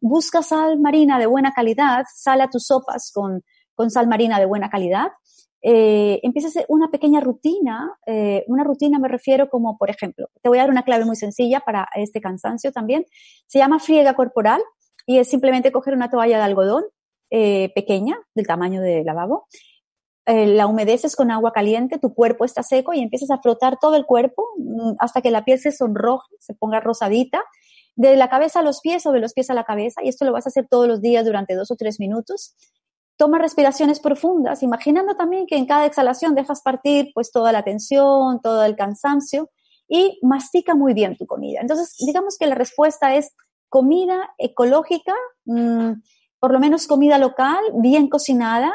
[0.01, 3.41] Busca sal marina de buena calidad, sal a tus sopas con,
[3.89, 5.11] sal marina de buena calidad
[5.61, 7.97] eh, empieza a hacer una pequeña rutina.
[8.05, 11.15] Eh, una rutina me refiero como, por ejemplo, te voy a dar una clave muy
[11.15, 13.05] sencilla para este cansancio también.
[13.47, 14.61] Se llama friega corporal
[15.05, 16.85] y es simplemente coger una toalla de algodón
[17.29, 19.47] eh, pequeña, del tamaño del lavabo.
[20.25, 23.95] Eh, la humedeces con agua caliente, tu cuerpo está seco y empiezas a frotar todo
[23.95, 27.43] el cuerpo mm, hasta que la piel se sonroje, se ponga rosadita,
[28.00, 30.02] de la cabeza a los pies o de los pies a la cabeza.
[30.02, 32.56] Y esto lo vas a hacer todos los días durante dos o tres minutos
[33.20, 38.39] toma respiraciones profundas, imaginando también que en cada exhalación dejas partir pues toda la tensión,
[38.41, 39.50] todo el cansancio
[39.89, 41.60] y mastica muy bien tu comida.
[41.60, 43.36] Entonces, digamos que la respuesta es
[43.68, 45.95] comida ecológica, mm,
[46.39, 48.74] por lo menos comida local, bien cocinada,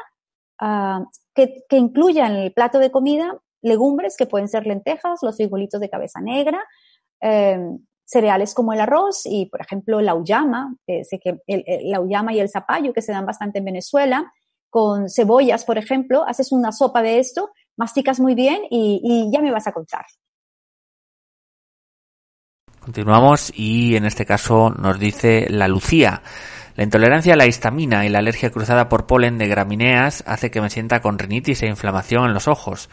[0.61, 5.81] ah, que, incluya en el plato de comida legumbres que pueden ser lentejas, los frijolitos
[5.81, 6.63] de cabeza negra,
[7.21, 11.39] em, cereales como el arroz y, por ejemplo, la uyama, sé que
[11.85, 14.33] la uyama y el zapallo que se dan bastante en Venezuela,
[14.71, 19.41] con cebollas, por ejemplo, haces una sopa de esto, masticas muy bien y, y ya
[19.41, 20.05] me vas a contar.
[22.81, 26.23] Continuamos y en este caso nos dice la Lucía.
[26.77, 30.61] La intolerancia a la histamina y la alergia cruzada por polen de gramíneas hace que
[30.61, 32.91] me sienta con rinitis e inflamación en los ojos.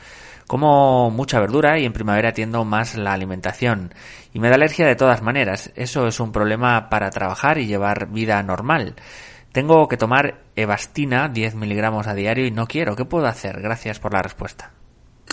[0.47, 3.93] Como mucha verdura y en primavera tiendo más la alimentación.
[4.33, 5.71] Y me da alergia de todas maneras.
[5.75, 8.95] Eso es un problema para trabajar y llevar vida normal.
[9.51, 12.95] Tengo que tomar Evastina 10 miligramos a diario y no quiero.
[12.95, 13.61] ¿Qué puedo hacer?
[13.61, 14.71] Gracias por la respuesta.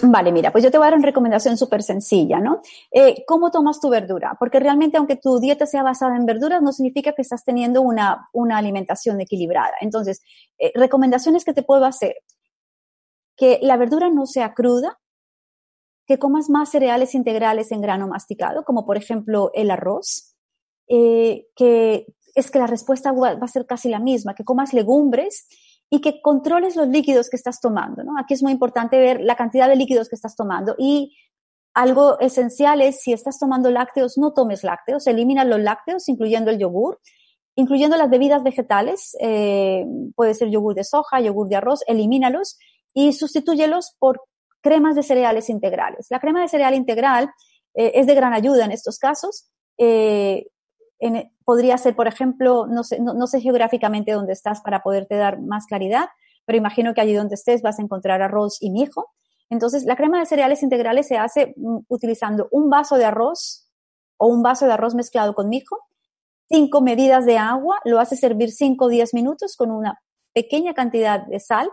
[0.03, 2.61] Vale, mira, pues yo te voy a dar una recomendación súper sencilla, ¿no?
[2.93, 4.37] Eh, ¿Cómo tomas tu verdura?
[4.39, 8.29] Porque realmente aunque tu dieta sea basada en verduras, no significa que estás teniendo una,
[8.55, 9.73] alimentación equilibrada.
[9.81, 10.23] Entonces,
[10.59, 12.17] eh, recomendaciones que te puedo hacer.
[13.39, 14.99] Que la verdura no sea cruda,
[16.07, 20.35] que comas más cereales integrales en grano masticado, como por ejemplo el arroz,
[20.89, 25.47] eh, que es que la respuesta va a ser casi la misma, que comas legumbres
[25.91, 28.05] y que controles los líquidos que estás tomando.
[28.05, 28.19] ¿no?
[28.19, 31.17] Aquí es muy importante ver la cantidad de líquidos que estás tomando y
[31.75, 36.59] algo esencial es si estás tomando lácteos, no tomes lácteos, elimina los lácteos, incluyendo el
[36.59, 37.01] yogur,
[37.55, 39.85] incluyendo las bebidas vegetales, eh,
[40.17, 42.59] puede ser yogur de soja, yogur de arroz, elimínalos
[42.95, 44.21] y sustitúyelos por
[44.61, 46.07] cremas de cereales integrales.
[46.11, 47.31] La crema de cereal integral
[47.75, 49.51] eh, es de gran ayuda en estos casos.
[49.79, 50.47] Eh,
[51.45, 55.67] podría ser, por ejemplo, no sé, no, sé geográficamente dónde estás para poderte dar más
[55.67, 56.09] claridad,
[56.45, 59.13] pero imagino que allí donde estés vas a encontrar arroz y mijo.
[59.49, 63.71] Entonces, la crema de cereales integrales se hace mm, utilizando un vaso de arroz
[64.17, 65.79] o un vaso de arroz mezclado con mijo,
[66.49, 70.01] cinco medidas de agua, lo hace servir cinco o diez minutos con una
[70.35, 71.71] pequeña cantidad de sal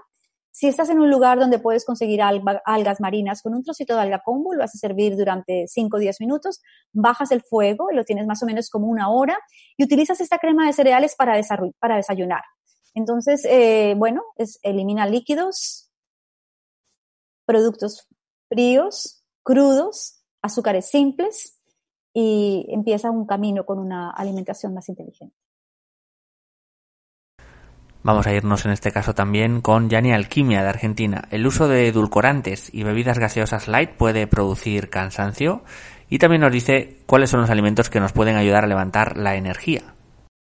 [0.56, 4.22] si estás en un lugar donde puedes conseguir algas marinas con un trocito de alga
[4.24, 6.62] combo, lo haces servir durante 5 o 10 minutos,
[6.94, 9.38] bajas el fuego, lo tienes más o menos como una hora
[9.76, 11.38] y utilizas esta crema de cereales para,
[11.78, 12.40] para desayunar.
[12.94, 15.92] Entonces, eh, bueno, es, elimina líquidos,
[17.46, 18.08] productos
[18.48, 21.60] fríos, crudos, azúcares simples
[22.14, 25.36] y empieza un camino con una alimentación más inteligente.
[28.06, 31.28] Vamos a irnos en este caso también con Yani Alquimia de Argentina.
[31.32, 35.64] El uso de edulcorantes y bebidas gaseosas light puede producir cansancio
[36.08, 39.38] y también nos dice cuáles son los alimentos que nos pueden ayudar a levantar la
[39.38, 39.96] energía.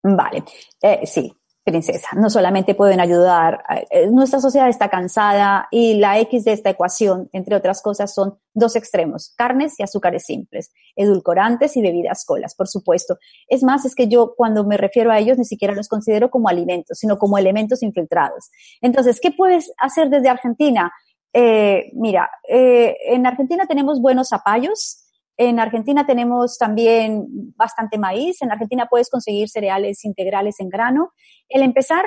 [0.04, 0.44] Vale,
[0.84, 1.34] eh, sí,
[1.68, 2.08] princesa.
[2.16, 3.62] No solamente pueden ayudar,
[3.92, 8.40] eh, nuestra sociedad está cansada y la X de esta ecuación, entre otras cosas, son
[8.54, 13.18] dos extremos, carnes y azúcares simples, edulcorantes y bebidas colas, por supuesto.
[13.50, 16.48] Es más, es que yo cuando me refiero a ellos ni siquiera los considero como
[16.48, 18.50] alimentos, sino como elementos infiltrados.
[18.80, 20.94] Entonces, ¿qué puedes hacer desde Argentina?
[21.34, 25.04] Eh, mira, eh, en Argentina tenemos buenos zapallos,
[25.38, 27.26] en Argentina tenemos también
[27.56, 28.42] bastante maíz.
[28.42, 31.12] En Argentina puedes conseguir cereales integrales en grano.
[31.48, 32.06] El empezar,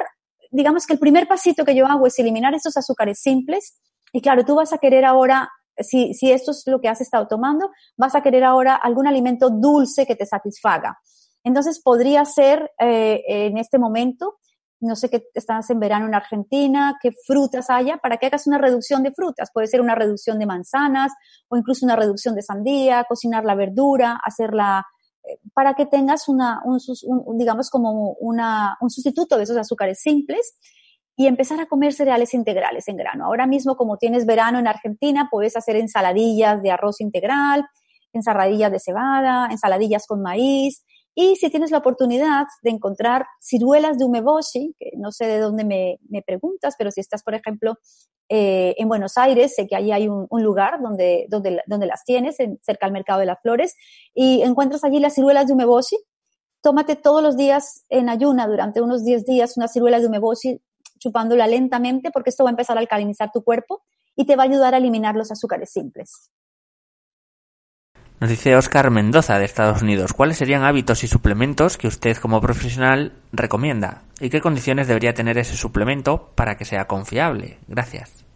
[0.51, 3.81] digamos que el primer pasito que yo hago es eliminar estos azúcares simples.
[4.13, 7.29] Y claro, tú vas a querer ahora si, si esto es lo que has estado
[7.29, 10.99] tomando, vas a querer ahora algún alimento dulce que te satisfaga.
[11.45, 14.39] Entonces podría ser eh, en este momento,
[14.81, 18.59] no sé que estás en verano en Argentina, qué frutas haya, para que hagas una
[18.59, 19.51] reducción de frutas.
[19.53, 21.13] Puede ser una reducción de manzanas
[21.49, 24.87] o incluso una reducción de sandía, cocinar la verdura, hacerla
[25.23, 26.79] eh, para que tengas una, un,
[27.39, 30.55] digamos como una, un sustituto de esos azúcares simples
[31.15, 33.27] y empezar a comer cereales integrales en grano.
[33.27, 37.67] Ahora mismo, como tienes verano en Argentina, puedes hacer ensaladillas de arroz integral,
[38.15, 44.05] ensaladillas de cebada, ensaladillas con maíz, y si tienes la oportunidad de encontrar ciruelas de
[44.05, 47.79] umeboshi, que no sé de dónde me, preguntas, pero si estás, por ejemplo,
[48.29, 52.39] eh, en Buenos Aires, sé que ahí hay un, lugar donde, donde, donde, las tienes,
[52.39, 53.75] en, cerca al Mercado de las Flores,
[54.15, 55.97] y encuentras allí las ciruelas de umeboshi.
[56.63, 60.61] Tómate todos los días en ayuna, durante unos 10 días, unas ciruelas de umeboshi,
[60.99, 63.83] chupándola lentamente, porque esto va a empezar a alcalinizar tu cuerpo
[64.15, 66.31] y te va a ayudar a eliminar los azúcares simples.
[68.21, 72.43] Nos dice Oscar Mendoza de Estados Unidos, ¿cuáles serían hábitos y suplementos que usted como
[72.43, 74.03] profesional recomienda?
[74.21, 77.57] ¿Y qué condiciones debería tener ese suplemento para que sea confiable?
[77.67, 78.27] Gracias.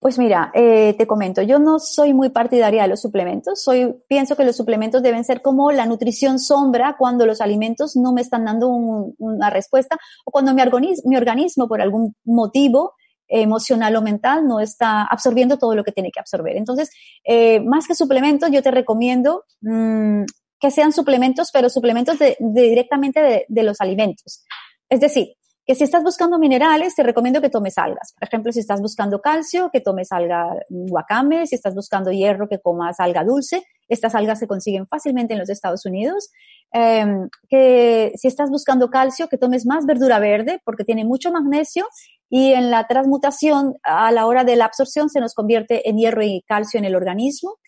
[0.00, 3.62] Pues mira, eh, te comento, yo no soy muy partidaria de los suplementos.
[3.62, 8.14] Soy, pienso que los suplementos deben ser como la nutrición sombra cuando los alimentos no
[8.14, 12.94] me están dando una respuesta o cuando mi organismo por algún motivo
[13.28, 16.56] emocional o mental no está absorbiendo todo lo que tiene que absorber.
[16.56, 16.90] Entonces,
[17.24, 20.24] eh, más que suplementos, yo te recomiendo mm,
[20.60, 24.44] que sean suplementos, pero suplementos de, directamente de, los alimentos.
[24.88, 25.34] Es decir,
[25.66, 28.14] que si estás buscando minerales, te recomiendo que tomes algas.
[28.18, 31.46] Por ejemplo, si estás buscando calcio, que tomes alga wakame.
[31.46, 33.62] Si estás buscando hierro, que comas alga dulce.
[33.88, 36.30] Estas algas se consiguen fácilmente en los Estados Unidos.
[36.76, 41.86] Em, que si estás buscando calcio, que tomes más verdura verde porque tiene mucho magnesio
[42.28, 46.24] y en la transmutación a la hora de la absorción se nos convierte en hierro
[46.24, 47.58] y calcio en el organismo.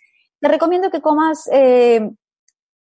[0.40, 2.10] Te recomiendo que comas eh,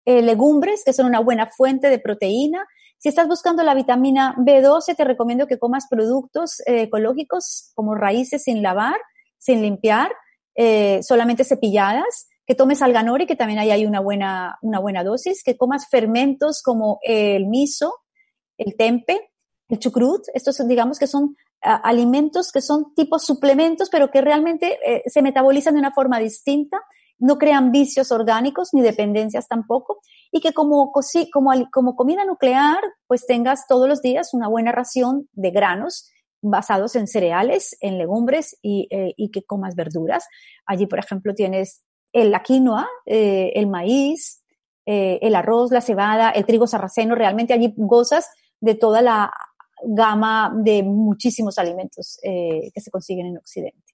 [0.05, 2.65] eh, legumbres, que son una buena fuente de proteína.
[2.99, 8.43] Si estás buscando la vitamina B12, te recomiendo que comas productos eh, ecológicos como raíces
[8.43, 8.95] sin lavar,
[9.39, 10.13] sin limpiar,
[11.01, 15.57] solamente cepilladas que tomes alganori, que también ahí hay una buena, una buena dosis, que
[15.57, 17.93] comas fermentos como el miso,
[18.57, 19.31] el tempe,
[19.69, 25.01] el chucrut, estos digamos que son alimentos que son tipo suplementos, pero que realmente eh,
[25.05, 26.81] se metabolizan de una forma distinta,
[27.19, 30.91] no crean vicios orgánicos ni dependencias tampoco, y que como,
[31.31, 36.09] como, como comida nuclear, pues tengas todos los días una buena ración de granos
[36.41, 40.27] basados en cereales, en legumbres y, eh, y que comas verduras.
[40.65, 41.81] Allí, por ejemplo, tienes
[42.14, 44.43] la quinoa, eh, el maíz,
[44.86, 49.32] el arroz, la cebada, el trigo sarraceno, realmente allí gozas de toda la
[49.84, 53.93] gama de muchísimos alimentos eh, que se consiguen en Occidente.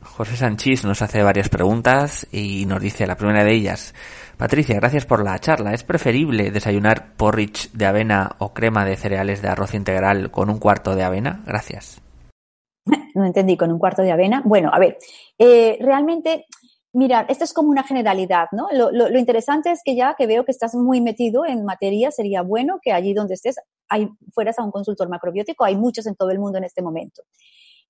[0.00, 3.94] José Sanchís nos hace varias preguntas y nos dice la primera de ellas.
[4.36, 5.74] Patricia, gracias por la charla.
[5.74, 10.58] ¿Es preferible desayunar porridge de avena o crema de cereales de arroz integral con un
[10.58, 11.42] cuarto de avena?
[11.46, 12.00] Gracias.
[13.14, 14.42] No entendí, con un cuarto de avena.
[14.44, 14.96] Bueno, a ver,
[15.38, 16.46] eh, realmente
[16.94, 18.68] Mira, esto es como una generalidad, ¿no?
[18.72, 22.78] Lo, interesante es que ya que veo que estás muy metido en materia, sería bueno
[22.82, 23.56] que allí donde estés
[23.88, 25.64] hay, fueras a un consultor macrobiótico.
[25.64, 27.22] Hay muchos en todo el mundo en este momento.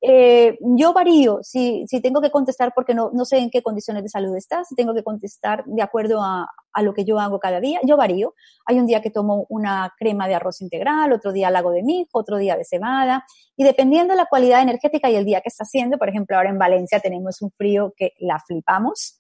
[0.00, 4.08] Eh, yo varío, si, si tengo que contestar porque no, sé en qué condiciones de
[4.08, 6.48] salud estás, si tengo que contestar de acuerdo a,
[6.80, 8.34] lo que yo hago cada día, yo varío.
[8.64, 12.10] Hay un día que tomo una crema de arroz integral, otro día lago de mijo,
[12.12, 13.24] otro día de cebada,
[13.56, 16.50] y dependiendo de la cualidad energética y el día que está haciendo, por ejemplo, ahora
[16.50, 19.18] en Valencia tenemos un frío que la flipamos,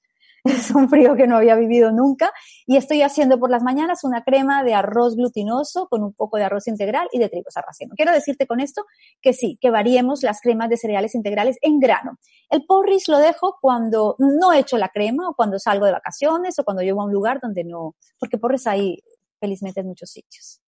[0.58, 2.32] es un frío que no había vivido nunca
[2.66, 6.44] y estoy haciendo por las mañanas una crema de arroz glutinoso con un poco de
[6.44, 7.94] arroz integral y de trigo sarraceno.
[7.96, 8.84] Quiero decirte con esto
[9.20, 12.18] que sí, que variemos las cremas de cereales integrales en grano.
[12.50, 16.58] El porridge lo dejo cuando no he hecho la crema o cuando salgo de vacaciones
[16.58, 19.02] o cuando llevo a un lugar donde no, porque porridge hay
[19.40, 20.60] felizmente en muchos sitios.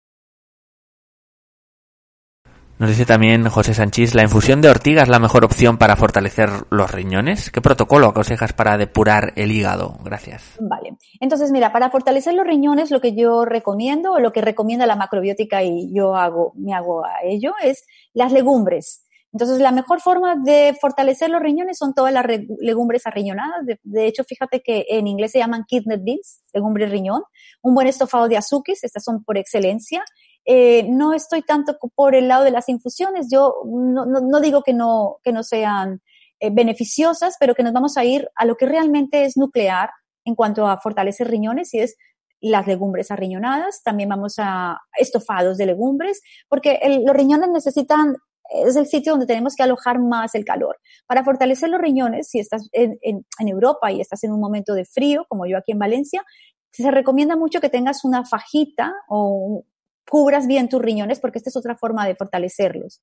[2.80, 6.48] Nos dice también José Sanchís, ¿la infusión de ortiga es la mejor opción para fortalecer
[6.70, 7.50] los riñones?
[7.50, 9.98] ¿Qué protocolo aconsejas para depurar el hígado?
[10.02, 10.56] Gracias.
[10.58, 10.96] Vale.
[11.20, 14.96] Entonces, mira, para fortalecer los riñones, lo que yo recomiendo, o lo que recomienda la
[14.96, 19.04] macrobiótica y yo hago, me hago a ello, es las legumbres.
[19.32, 22.24] Entonces, la mejor forma de fortalecer los riñones son todas las
[22.60, 23.64] legumbres arriñonadas.
[23.82, 27.22] De, hecho, fíjate que en inglés se llaman kidney beans, legumbres riñón.
[27.62, 30.02] Un buen estofado de azúquis, estas son por excelencia.
[30.44, 33.28] Eh, no estoy tanto por el lado de las infusiones.
[33.30, 36.00] Yo no, digo que no, que no sean
[36.40, 39.90] eh, beneficiosas, pero que nos vamos a ir a lo que realmente es nuclear
[40.24, 41.96] en cuanto a fortalecer riñones y es
[42.40, 43.82] las legumbres arriñonadas.
[43.84, 48.16] También vamos a estofados de legumbres, porque los riñones necesitan
[48.52, 50.76] es el sitio donde tenemos que alojar más el calor.
[51.06, 54.84] Para fortalecer los riñones, si estás en, en Europa y estás en un momento de
[54.84, 56.24] frío, como yo aquí en Valencia,
[56.72, 59.64] se recomienda mucho que tengas una fajita o
[60.08, 63.02] cubras bien tus riñones porque esta es otra forma de fortalecerlos.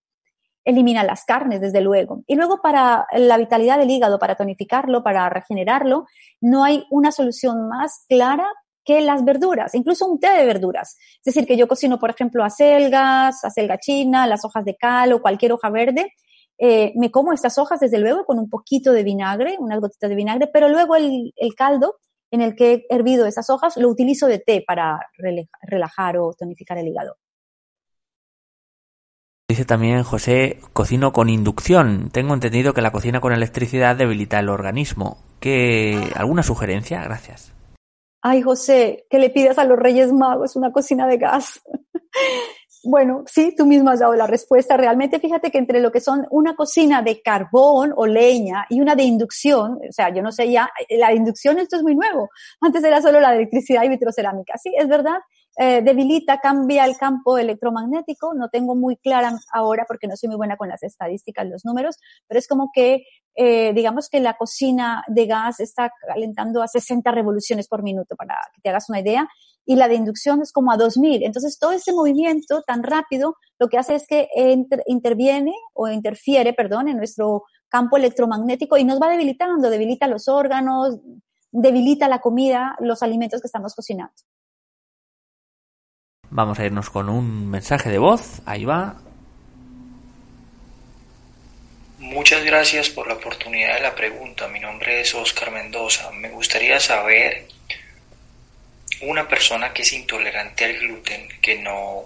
[0.64, 2.24] Elimina las carnes, desde luego.
[2.28, 6.06] Y luego para la vitalidad del hígado, para tonificarlo, para regenerarlo,
[6.42, 8.48] no hay una solución más clara
[8.84, 10.98] que las verduras, incluso un té de verduras.
[11.18, 15.22] Es decir, que yo cocino, por ejemplo, acelgas, acelga china, las hojas de cal o
[15.22, 16.14] cualquier hoja verde.
[16.58, 20.16] Eh, me como estas hojas, desde luego, con un poquito de vinagre, unas gotitas de
[20.16, 21.98] vinagre, pero luego el, el caldo
[22.32, 25.00] en el que he hervido esas hojas, lo utilizo de té para
[25.62, 27.18] relajar o tonificar el hígado.
[29.50, 32.10] Dice también José, cocino con inducción.
[32.12, 35.20] Tengo entendido que la cocina con electricidad debilita el organismo.
[35.40, 37.02] ¿Qué, ¿Alguna sugerencia?
[37.02, 37.54] Gracias.
[38.22, 41.62] Ay, José, que le pidas a los Reyes Magos una cocina de gas.
[42.84, 44.78] Bueno, sí, tú mismo has dado la respuesta.
[44.78, 48.96] Realmente fíjate que entre lo que son una cocina de carbón o leña y una
[48.96, 52.30] de inducción, o sea, yo no sé ya, la inducción esto es muy nuevo.
[52.62, 54.58] Antes era solo la electricidad y vitrocerámica.
[54.58, 55.18] Sí, es verdad,
[55.60, 58.36] eh, debilita, cambia el campo electromagnético.
[58.36, 61.98] No tengo muy clara ahora porque no soy muy buena con las estadísticas, los números,
[62.28, 63.04] pero es como que,
[63.36, 68.36] eh, digamos que la cocina de gas está calentando a 60 revoluciones por minuto, para
[68.54, 69.28] que te hagas una idea,
[69.66, 71.24] y la de inducción es como a 2000.
[71.24, 74.30] Entonces, todo ese movimiento tan rápido lo que hace es que
[74.86, 81.00] interviene o interfiere, perdón, en nuestro campo electromagnético y nos va debilitando, debilita los órganos,
[81.52, 84.14] debilita la comida, los alimentos que estamos cocinando.
[86.38, 88.44] Vamos a irnos con un mensaje de voz.
[88.46, 89.02] Ahí va.
[91.98, 94.48] Muchas gracias por la oportunidad de la pregunta.
[94.48, 96.12] Mi nombre es Oscar Mendoza.
[96.12, 97.48] Me gustaría saber,
[99.02, 102.04] una persona que es intolerante al gluten, que no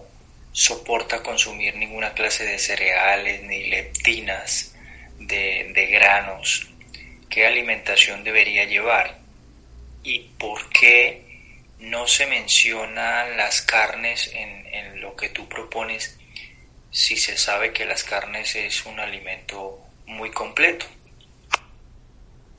[0.53, 4.73] soporta consumir ninguna clase de cereales ni leptinas,
[5.19, 6.69] de, de granos,
[7.29, 9.17] ¿qué alimentación debería llevar?
[10.05, 11.30] ¿Y por qué
[11.81, 14.61] no se mencionan las carnes en,
[15.01, 16.17] lo que tú propones
[16.91, 20.85] si se sabe que las carnes es un alimento muy completo.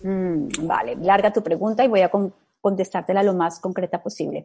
[0.03, 2.11] Mm, vale, larga tu pregunta y voy a
[2.61, 4.45] contestártela lo más concreta posible.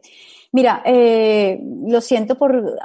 [0.52, 2.78] Mira, eh, lo siento por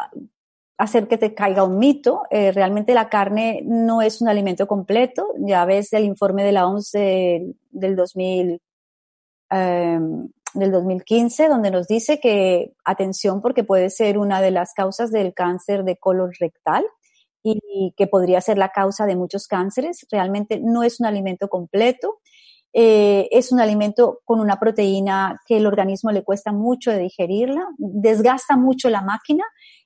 [0.77, 2.23] hacer que te caiga un mito.
[2.31, 5.33] Eh, realmente la carne no es un alimento completo.
[5.37, 6.93] Ya ves el informe de la OMS
[7.71, 8.59] del 2000
[10.53, 15.33] del 2015, donde nos dice que, atención, porque puede ser una de las causas del
[15.33, 16.85] cáncer de colon rectal
[17.43, 20.05] y que podría ser la causa de muchos cánceres.
[20.09, 22.19] Realmente no es un alimento completo.
[22.71, 27.67] Eh, es un alimento con una proteína que el organismo le cuesta mucho de digerirla,
[27.77, 29.43] desgasta mucho la máquina.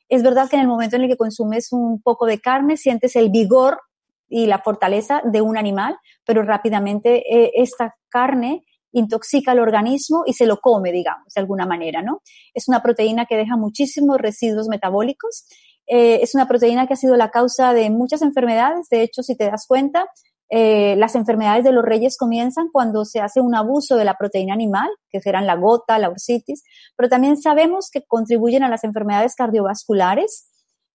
[0.08, 3.16] Es verdad que en el momento en el que consumes un poco de carne sientes
[3.18, 3.82] el vigor
[4.30, 10.34] y la fortaleza de un animal, pero rápidamente eh, esta carne intoxica el organismo y
[10.34, 12.22] se lo come, digamos, de alguna manera, ¿no?
[12.54, 15.46] Es una proteína que deja muchísimos residuos metabólicos.
[15.88, 18.88] Eh, es una proteína que ha sido la causa de muchas enfermedades.
[18.90, 20.08] De hecho, si te das cuenta,
[20.50, 24.54] eh, las enfermedades de los reyes comienzan cuando se hace un abuso de la proteína
[24.54, 26.64] animal, que serán la gota, la ursitis,
[26.96, 30.50] pero también sabemos que contribuyen a las enfermedades cardiovasculares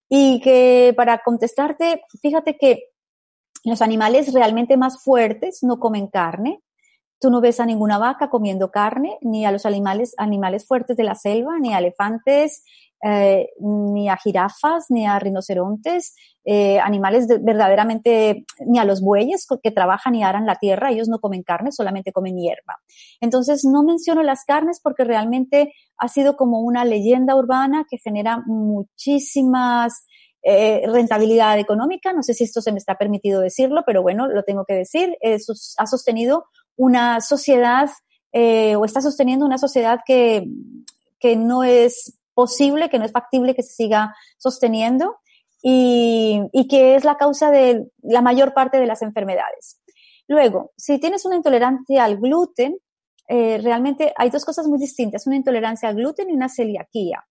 [0.09, 2.85] y que para contestarte, fíjate que
[3.65, 6.63] los animales realmente más fuertes no comen carne,
[7.23, 11.05] Tú no ves a ninguna vaca comiendo carne, ni a los animales, animales fuertes de
[11.05, 12.65] la selva, ni a elefantes,
[13.01, 19.71] eh, ni a jirafas, ni a rinocerontes, eh, animales verdaderamente, ni a los bueyes que
[19.71, 22.79] trabajan y aran la tierra, ellos no comen carne, solamente comen hierba.
[23.21, 28.43] Entonces, no menciono las carnes porque realmente ha sido como una leyenda urbana que genera
[28.47, 30.05] muchísimas
[30.45, 32.13] eh, rentabilidad económica.
[32.13, 35.17] No sé si esto se me está permitido decirlo, pero bueno, lo tengo que decir.
[35.79, 36.47] ha sostenido
[36.77, 37.91] una sociedad
[38.33, 40.47] eh, o está sosteniendo una sociedad que,
[41.21, 45.17] que no es posible, que no es factible que se siga sosteniendo
[45.63, 49.81] y, y, que es la causa de la mayor parte de las enfermedades.
[50.27, 52.79] Luego, si tienes una intolerancia al gluten,
[53.29, 57.25] eh, realmente hay dos cosas muy distintas, una intolerancia al gluten y una celiaquía.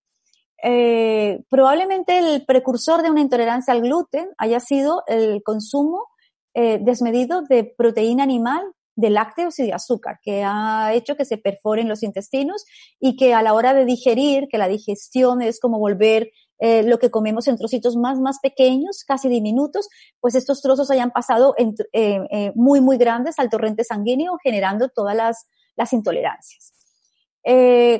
[0.63, 6.07] Eh, probablemente el precursor de una intolerancia al gluten haya sido el consumo
[6.53, 8.63] eh, desmedido de proteína animal
[8.95, 12.65] de lácteos y de azúcar, que ha hecho que se perforen los intestinos
[12.99, 16.31] y que a la hora de digerir, que la digestión es como volver
[16.63, 19.89] eh, lo que comemos en trocitos más, más pequeños, casi diminutos,
[20.19, 25.15] pues estos trozos hayan pasado eh, eh, muy, muy grandes al torrente sanguíneo, generando todas
[25.15, 26.71] las, las intolerancias.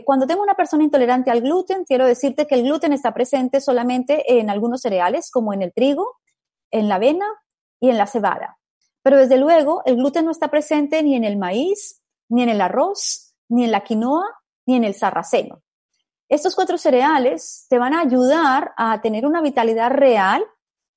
[0.06, 4.40] cuando tengo una persona intolerante al gluten, quiero decirte que el gluten está presente solamente
[4.40, 6.06] en algunos cereales, como en el trigo,
[6.70, 7.26] en la avena
[7.80, 8.61] y en la cebada.
[9.04, 12.62] Pero desde luego, el gluten no está presente ni en el maíz, ni en el
[12.62, 14.26] arroz, ni en la quinoa,
[14.66, 15.62] ni en el sarraceno.
[16.30, 20.44] Estos cuatro cereales te van a ayudar a tener una vitalidad real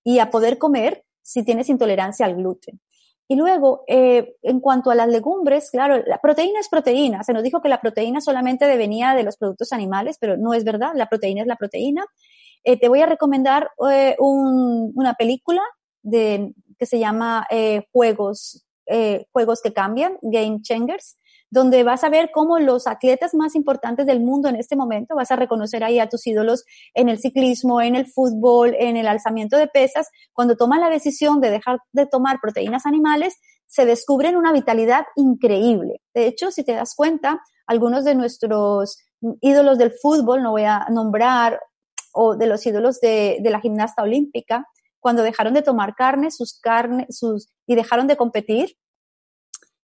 [0.04, 2.80] y a poder comer si tienes intolerancia al gluten.
[3.26, 7.24] Y luego, eh, en cuanto a las legumbres, claro, la proteína es proteína.
[7.24, 10.62] Se nos dijo que la proteína solamente venía de los productos animales, pero no es
[10.62, 10.92] verdad.
[10.94, 12.04] La proteína es la proteína.
[12.62, 15.62] Eh, te voy a recomendar eh, una película
[16.02, 17.46] de, que se llama
[17.92, 18.66] Juegos,
[19.32, 21.16] Juegos que cambian, Game Changers
[21.54, 25.30] donde vas a ver cómo los atletas más importantes del mundo en este momento, vas
[25.30, 26.64] a reconocer ahí a tus ídolos
[26.94, 31.40] en el ciclismo, en el fútbol, en el alzamiento de pesas, cuando toman la decisión
[31.40, 36.00] de dejar de tomar proteínas animales, se descubren una vitalidad increíble.
[36.12, 38.98] De hecho, si te das cuenta, algunos de nuestros
[39.40, 41.60] ídolos del fútbol, no voy a nombrar,
[42.12, 44.66] o de los ídolos de, la gimnasta olímpica,
[45.04, 48.74] cuando dejaron de tomar carne, sus carnes, sus, y dejaron de competir,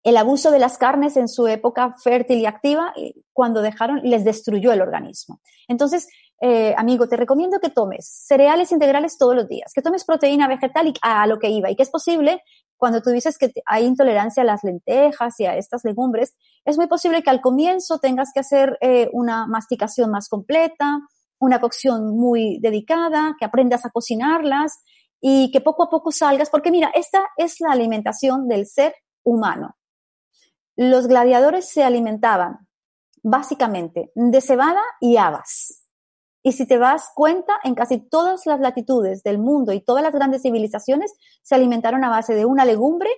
[0.02, 2.94] el abuso de las carnes en su época fértil y activa,
[3.34, 5.42] cuando dejaron, les destruyó el organismo.
[5.68, 6.08] Entonces,
[6.40, 10.88] eh, amigo, te recomiendo que tomes cereales integrales todos los días, que tomes proteína vegetal
[10.88, 12.42] y a lo que iba, y que es posible,
[12.78, 16.88] cuando tú dices que hay intolerancia a las lentejas y a estas legumbres, es muy
[16.88, 21.02] posible que al comienzo tengas que hacer eh, una masticación más completa,
[21.40, 24.80] una cocción muy dedicada, que aprendas a cocinarlas
[25.22, 29.76] y que poco a poco salgas, porque mira, esta es la alimentación del ser humano.
[30.76, 32.68] Los gladiadores se alimentaban
[33.22, 35.86] básicamente de cebada y habas.
[36.42, 40.14] Y si te das cuenta, en casi todas las latitudes del mundo y todas las
[40.14, 43.10] grandes civilizaciones se alimentaron a base de una legumbre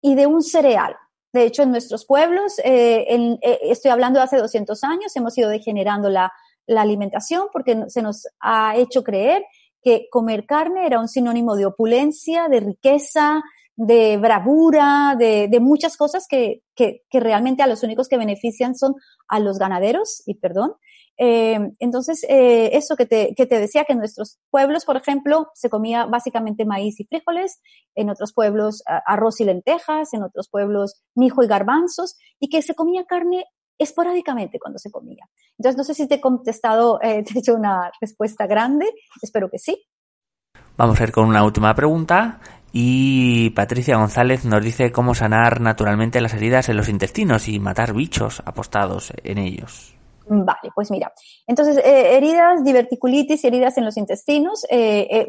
[0.00, 0.96] y de un cereal.
[1.32, 5.48] De hecho, en nuestros pueblos, eh, eh, estoy hablando de hace 200 años, hemos ido
[5.48, 6.32] degenerando la,
[6.66, 9.44] la alimentación porque se nos ha hecho creer
[9.84, 13.42] que comer carne era un sinónimo de opulencia, de riqueza,
[13.76, 18.74] de bravura, de, de muchas cosas que, que, que, realmente a los únicos que benefician
[18.76, 18.94] son
[19.28, 20.74] a los ganaderos, y perdón.
[21.16, 25.48] Eh, entonces, eh, eso que te, que te decía, que en nuestros pueblos, por ejemplo,
[25.54, 27.60] se comía básicamente maíz y frijoles,
[27.94, 32.74] en otros pueblos arroz y lentejas, en otros pueblos mijo y garbanzos, y que se
[32.74, 33.44] comía carne
[33.78, 35.28] esporádicamente cuando se comía.
[35.58, 38.86] Entonces, no sé si te he contestado, eh, te he hecho una respuesta grande,
[39.22, 39.84] espero que sí.
[40.76, 42.40] Vamos a ir con una última pregunta
[42.72, 47.94] y Patricia González nos dice cómo sanar naturalmente las heridas en los intestinos y matar
[47.94, 49.93] bichos apostados en ellos.
[50.26, 51.12] Vale, pues mira.
[51.46, 54.64] Entonces, eh, heridas, diverticulitis heridas en los intestinos.
[54.70, 55.26] Eh, eh,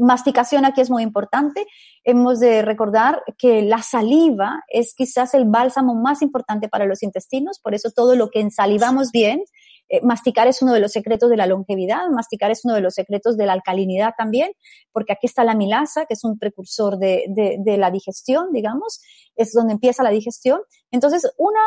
[0.00, 1.66] masticación aquí es muy importante.
[2.02, 7.60] Hemos de recordar que la saliva es quizás el bálsamo más importante para los intestinos,
[7.60, 9.44] por eso todo lo que ensalivamos bien
[9.92, 12.94] eh, masticar es uno de los secretos de la longevidad, masticar es uno de los
[12.94, 14.52] secretos de la alcalinidad también,
[14.90, 19.02] porque aquí está la milasa, que es un precursor de, de la digestión, digamos,
[19.36, 20.60] es donde empieza la digestión.
[20.90, 21.60] Entonces, una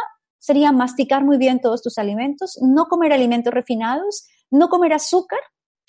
[0.45, 5.39] sería masticar muy bien todos tus alimentos, no comer alimentos refinados, no comer azúcar,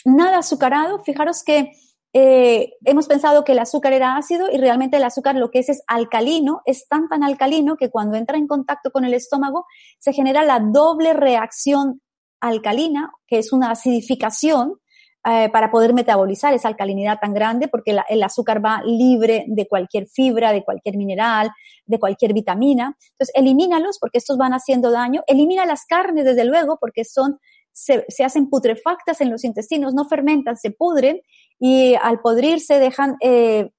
[0.06, 1.04] nada azucarado.
[1.04, 1.72] Fijaros que
[2.14, 5.68] eh, hemos pensado que el azúcar era ácido y realmente el azúcar lo que es
[5.68, 9.66] es alcalino, es tan tan alcalino que cuando entra en contacto con el estómago
[9.98, 12.00] se genera la doble reacción
[12.40, 14.80] alcalina, que es una acidificación
[15.28, 20.06] eh, para poder metabolizar esa alcalinidad tan grande, porque el azúcar va libre de cualquier
[20.06, 21.50] fibra, de cualquier mineral,
[21.84, 22.96] de cualquier vitamina.
[23.10, 25.22] Entonces, elimínalos porque estos van haciendo daño.
[25.26, 27.40] Elimina las carnes, desde luego, porque son
[27.76, 31.20] se, hacen putrefactas en los intestinos, no fermentan, se pudren
[31.58, 33.70] y al podrirse dejan eh,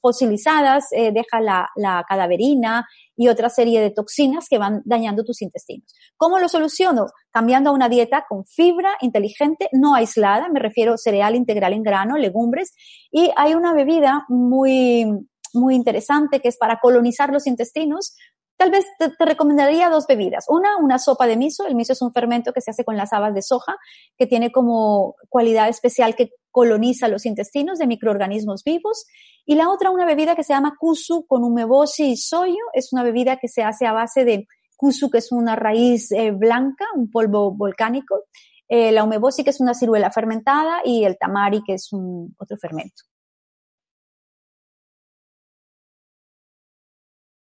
[0.00, 5.42] fosilizadas, eh, deja la, la, cadaverina y otra serie de toxinas que van dañando tus
[5.42, 5.92] intestinos.
[6.16, 7.06] ¿Cómo lo soluciono?
[7.32, 12.18] Cambiando a una dieta con fibra inteligente, no aislada, me refiero cereal integral en grano,
[12.18, 12.72] legumbres,
[13.10, 15.06] y hay una bebida muy,
[15.54, 18.14] muy interesante que es para colonizar los intestinos,
[18.56, 20.46] Tal vez te, recomendaría dos bebidas.
[20.48, 21.66] Una, una sopa de miso.
[21.66, 23.76] El miso es un fermento que se hace con las habas de soja,
[24.16, 29.06] que tiene como cualidad especial que coloniza los intestinos de microorganismos vivos.
[29.44, 32.64] Y la otra, una bebida que se llama kusu con umeboshi y soyo.
[32.72, 34.46] Es una bebida que se hace a base de
[34.76, 38.24] kusu, que es una raíz eh, blanca, un polvo volcánico.
[38.68, 42.56] Eh, la umeboshi, que es una ciruela fermentada, y el tamari, que es un otro
[42.56, 43.02] fermento.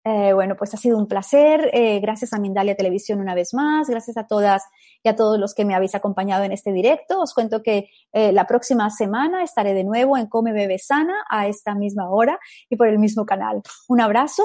[0.08, 1.70] Eh, bueno, pues ha sido un placer.
[1.74, 3.90] Eh, gracias a Mindalia Televisión una vez más.
[3.90, 4.64] Gracias a todas
[5.04, 7.20] y a todos los que me habéis acompañado en este directo.
[7.20, 11.48] Os cuento que eh, la próxima semana estaré de nuevo en Come Bebe Sana a
[11.48, 12.40] esta misma hora
[12.70, 13.62] y por el mismo canal.
[13.90, 14.44] Un abrazo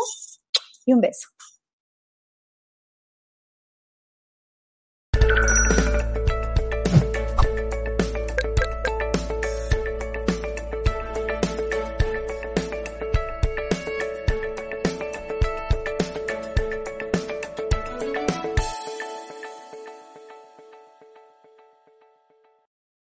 [0.84, 1.28] y un beso.